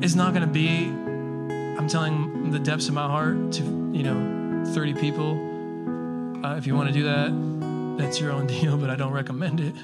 [0.03, 0.87] It's not going to be
[1.81, 6.45] I'm telling the depths of my heart to, you know, 30 people.
[6.45, 9.61] Uh, if you want to do that, that's your own deal, but I don't recommend
[9.61, 9.75] it.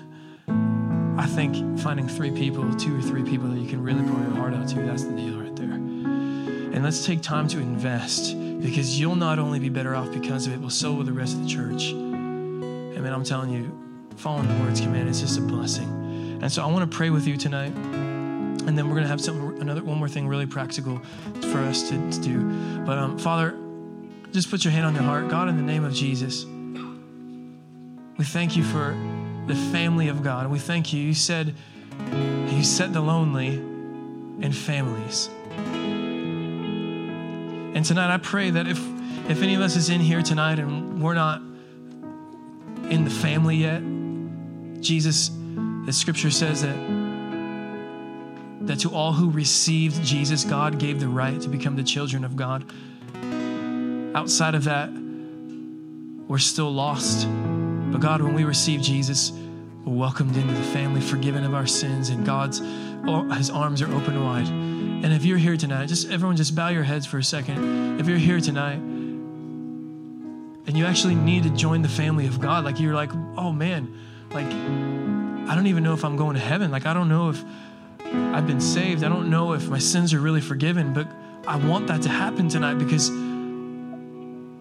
[0.46, 4.34] I think finding three people, two or three people that you can really pour your
[4.36, 5.72] heart out to, that's the deal right there.
[5.72, 10.52] And let's take time to invest because you'll not only be better off because of
[10.52, 11.92] it, but so will the rest of the church.
[11.92, 13.72] And man, I'm telling you,
[14.16, 16.40] following the Lord's command is just a blessing.
[16.42, 17.72] And so I want to pray with you tonight.
[18.66, 21.00] And then we're to have something, another one more thing really practical
[21.52, 22.40] for us to, to do.
[22.84, 23.56] But um, Father,
[24.32, 25.28] just put your hand on your heart.
[25.28, 26.44] God, in the name of Jesus,
[28.18, 28.96] we thank you for
[29.46, 30.48] the family of God.
[30.48, 31.00] We thank you.
[31.00, 31.54] You said
[32.48, 35.30] you set the lonely in families.
[37.74, 38.78] And tonight I pray that if
[39.28, 41.40] if any of us is in here tonight and we're not
[42.90, 43.82] in the family yet,
[44.80, 45.30] Jesus,
[45.84, 47.05] the scripture says that
[48.66, 52.36] that to all who received Jesus, God gave the right to become the children of
[52.36, 52.64] God.
[54.14, 54.90] Outside of that,
[56.28, 57.28] we're still lost.
[57.28, 59.32] But God, when we receive Jesus,
[59.84, 62.60] we're welcomed into the family, forgiven of our sins, and God's
[63.06, 64.48] oh, his arms are open wide.
[64.48, 68.00] And if you're here tonight, just everyone just bow your heads for a second.
[68.00, 68.78] If you're here tonight
[70.66, 73.94] and you actually need to join the family of God, like you're like, oh man,
[74.30, 76.70] like I don't even know if I'm going to heaven.
[76.70, 77.44] Like I don't know if
[78.34, 79.02] I've been saved.
[79.02, 81.08] I don't know if my sins are really forgiven, but
[81.46, 83.10] I want that to happen tonight because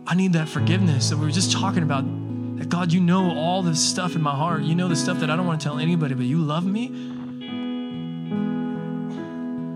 [0.08, 2.06] I need that forgiveness that we were just talking about
[2.58, 4.64] that God, you know all this stuff in my heart.
[4.64, 6.86] You know the stuff that I don't want to tell anybody, but you love me.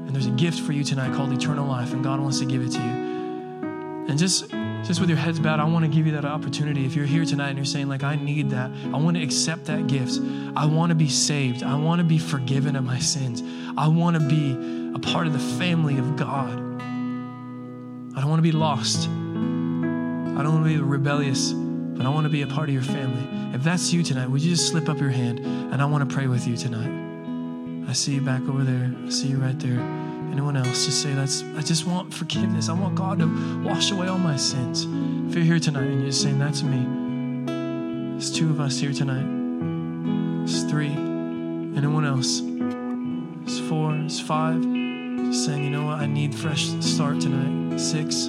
[0.10, 2.62] And there's a gift for you tonight called eternal life, and God wants to give
[2.62, 4.06] it to you.
[4.08, 4.52] And just
[4.86, 6.86] just with your heads bowed, I want to give you that opportunity.
[6.86, 9.66] If you're here tonight and you're saying, like, I need that, I want to accept
[9.66, 10.20] that gift.
[10.56, 11.64] I want to be saved.
[11.64, 13.44] I want to be forgiven of my sins.
[13.78, 16.54] I want to be a part of the family of God.
[18.16, 19.08] I don't want to be lost.
[19.08, 21.54] I don't want to be rebellious
[22.00, 23.54] but I want to be a part of your family.
[23.54, 26.16] If that's you tonight, would you just slip up your hand and I want to
[26.16, 27.90] pray with you tonight?
[27.90, 28.96] I see you back over there.
[29.06, 30.09] I see you right there.
[30.32, 30.86] Anyone else?
[30.86, 32.70] Just say that's I just want forgiveness.
[32.70, 34.86] I want God to wash away all my sins.
[35.30, 36.86] If you're here tonight and you're just saying that's me,
[38.12, 40.44] there's two of us here tonight.
[40.44, 40.92] It's three.
[40.92, 42.42] Anyone else?
[43.44, 43.96] It's four.
[43.96, 44.62] It's five.
[44.62, 46.00] Just saying, you know what?
[46.00, 47.80] I need fresh start tonight.
[47.80, 48.26] Six.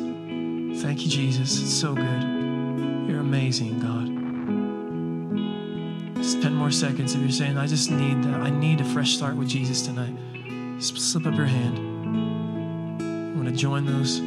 [0.82, 1.60] Thank you, Jesus.
[1.60, 2.22] It's so good.
[3.08, 4.06] You're amazing, God.
[6.22, 8.40] Just 10 more seconds if you're saying, I just need that.
[8.40, 10.14] I need a fresh start with Jesus tonight.
[10.78, 11.89] Just slip up your hand.
[13.54, 14.18] Join those.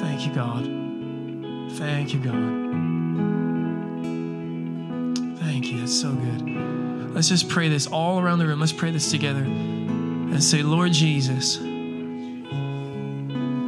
[0.00, 0.64] Thank you, God.
[1.78, 2.34] Thank you, God.
[5.38, 5.80] Thank you.
[5.80, 7.14] That's so good.
[7.14, 8.60] Let's just pray this all around the room.
[8.60, 11.56] Let's pray this together and say, Lord Jesus,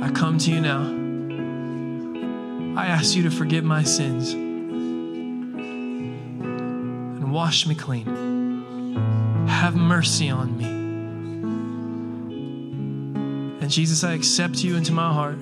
[0.03, 0.83] I come to you now.
[2.81, 4.43] I ask you to forgive my sins and
[7.33, 9.47] wash me clean.
[9.49, 10.82] Have mercy on me.
[13.63, 15.39] And Jesus, I accept you into my heart.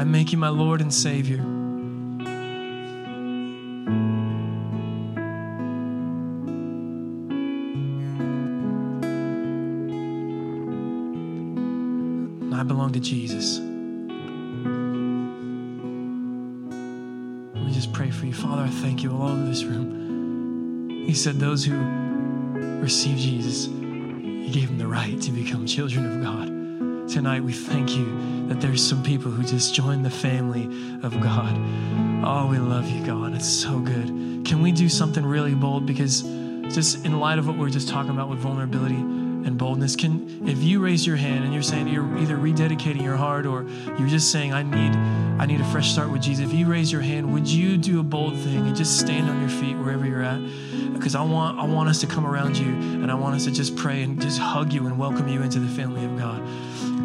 [0.00, 1.36] I make you my Lord and Savior.
[12.58, 13.58] I belong to Jesus.
[17.54, 18.32] Let me just pray for you.
[18.32, 21.04] Father, I thank you all over this room.
[21.04, 21.76] He said, Those who
[22.80, 23.68] receive Jesus,
[24.52, 27.08] gave them the right to become children of God.
[27.08, 30.64] Tonight, we thank you that there's some people who just joined the family
[31.02, 31.56] of God.
[32.22, 33.34] Oh, we love you, God.
[33.34, 34.44] It's so good.
[34.44, 35.86] Can we do something really bold?
[35.86, 36.20] Because
[36.74, 39.02] just in light of what we are just talking about with vulnerability,
[39.44, 39.96] and boldness.
[39.96, 43.66] Can if you raise your hand and you're saying you're either rededicating your heart or
[43.98, 44.94] you're just saying i need
[45.40, 46.46] i need a fresh start with jesus.
[46.46, 49.40] If you raise your hand would you do a bold thing and just stand on
[49.40, 50.40] your feet wherever you're at?
[50.92, 53.50] Because i want i want us to come around you and i want us to
[53.50, 56.42] just pray and just hug you and welcome you into the family of god.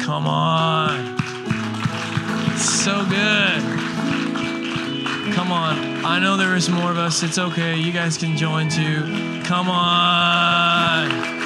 [0.00, 1.16] Come on.
[2.52, 3.62] It's so good.
[5.34, 6.04] Come on.
[6.04, 7.22] I know there is more of us.
[7.22, 7.76] It's okay.
[7.76, 9.42] You guys can join too.
[9.44, 11.37] Come on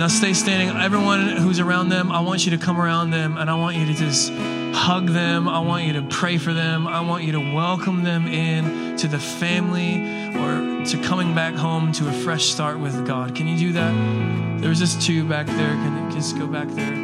[0.00, 0.74] Now stay standing.
[0.74, 3.84] Everyone who's around them, I want you to come around them and I want you
[3.84, 5.46] to just hug them.
[5.46, 6.86] I want you to pray for them.
[6.86, 9.96] I want you to welcome them in to the family
[10.38, 13.34] or to coming back home to a fresh start with God.
[13.34, 14.62] Can you do that?
[14.62, 15.74] There's just two back there.
[15.74, 16.94] Can you just go back there?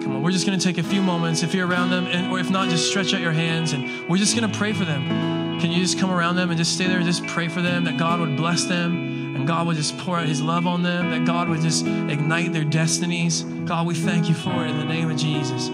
[0.00, 2.30] Come on, we're just going to take a few moments if you're around them, and,
[2.30, 4.84] or if not, just stretch out your hands and we're just going to pray for
[4.84, 5.43] them.
[5.64, 7.84] Can you just come around them and just stay there and just pray for them
[7.84, 11.10] that God would bless them and God would just pour out His love on them,
[11.10, 13.44] that God would just ignite their destinies.
[13.64, 15.68] God, we thank you for it in the name of Jesus.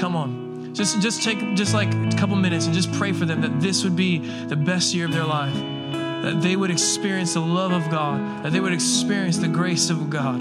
[0.00, 0.74] Come on.
[0.74, 3.84] Just, just take just like a couple minutes and just pray for them that this
[3.84, 5.54] would be the best year of their life.
[5.54, 10.10] That they would experience the love of God, that they would experience the grace of
[10.10, 10.40] God.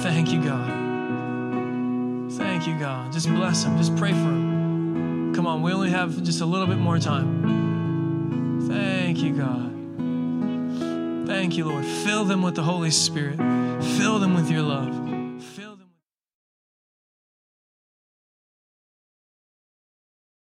[0.00, 0.70] Thank you, God.
[2.34, 3.12] Thank you, God.
[3.12, 3.76] Just bless them.
[3.78, 4.51] Just pray for them.
[5.42, 8.68] Come on, we only have just a little bit more time.
[8.68, 11.26] Thank you, God.
[11.26, 11.84] Thank you, Lord.
[11.84, 13.38] Fill them with the Holy Spirit.
[13.98, 15.01] Fill them with your love.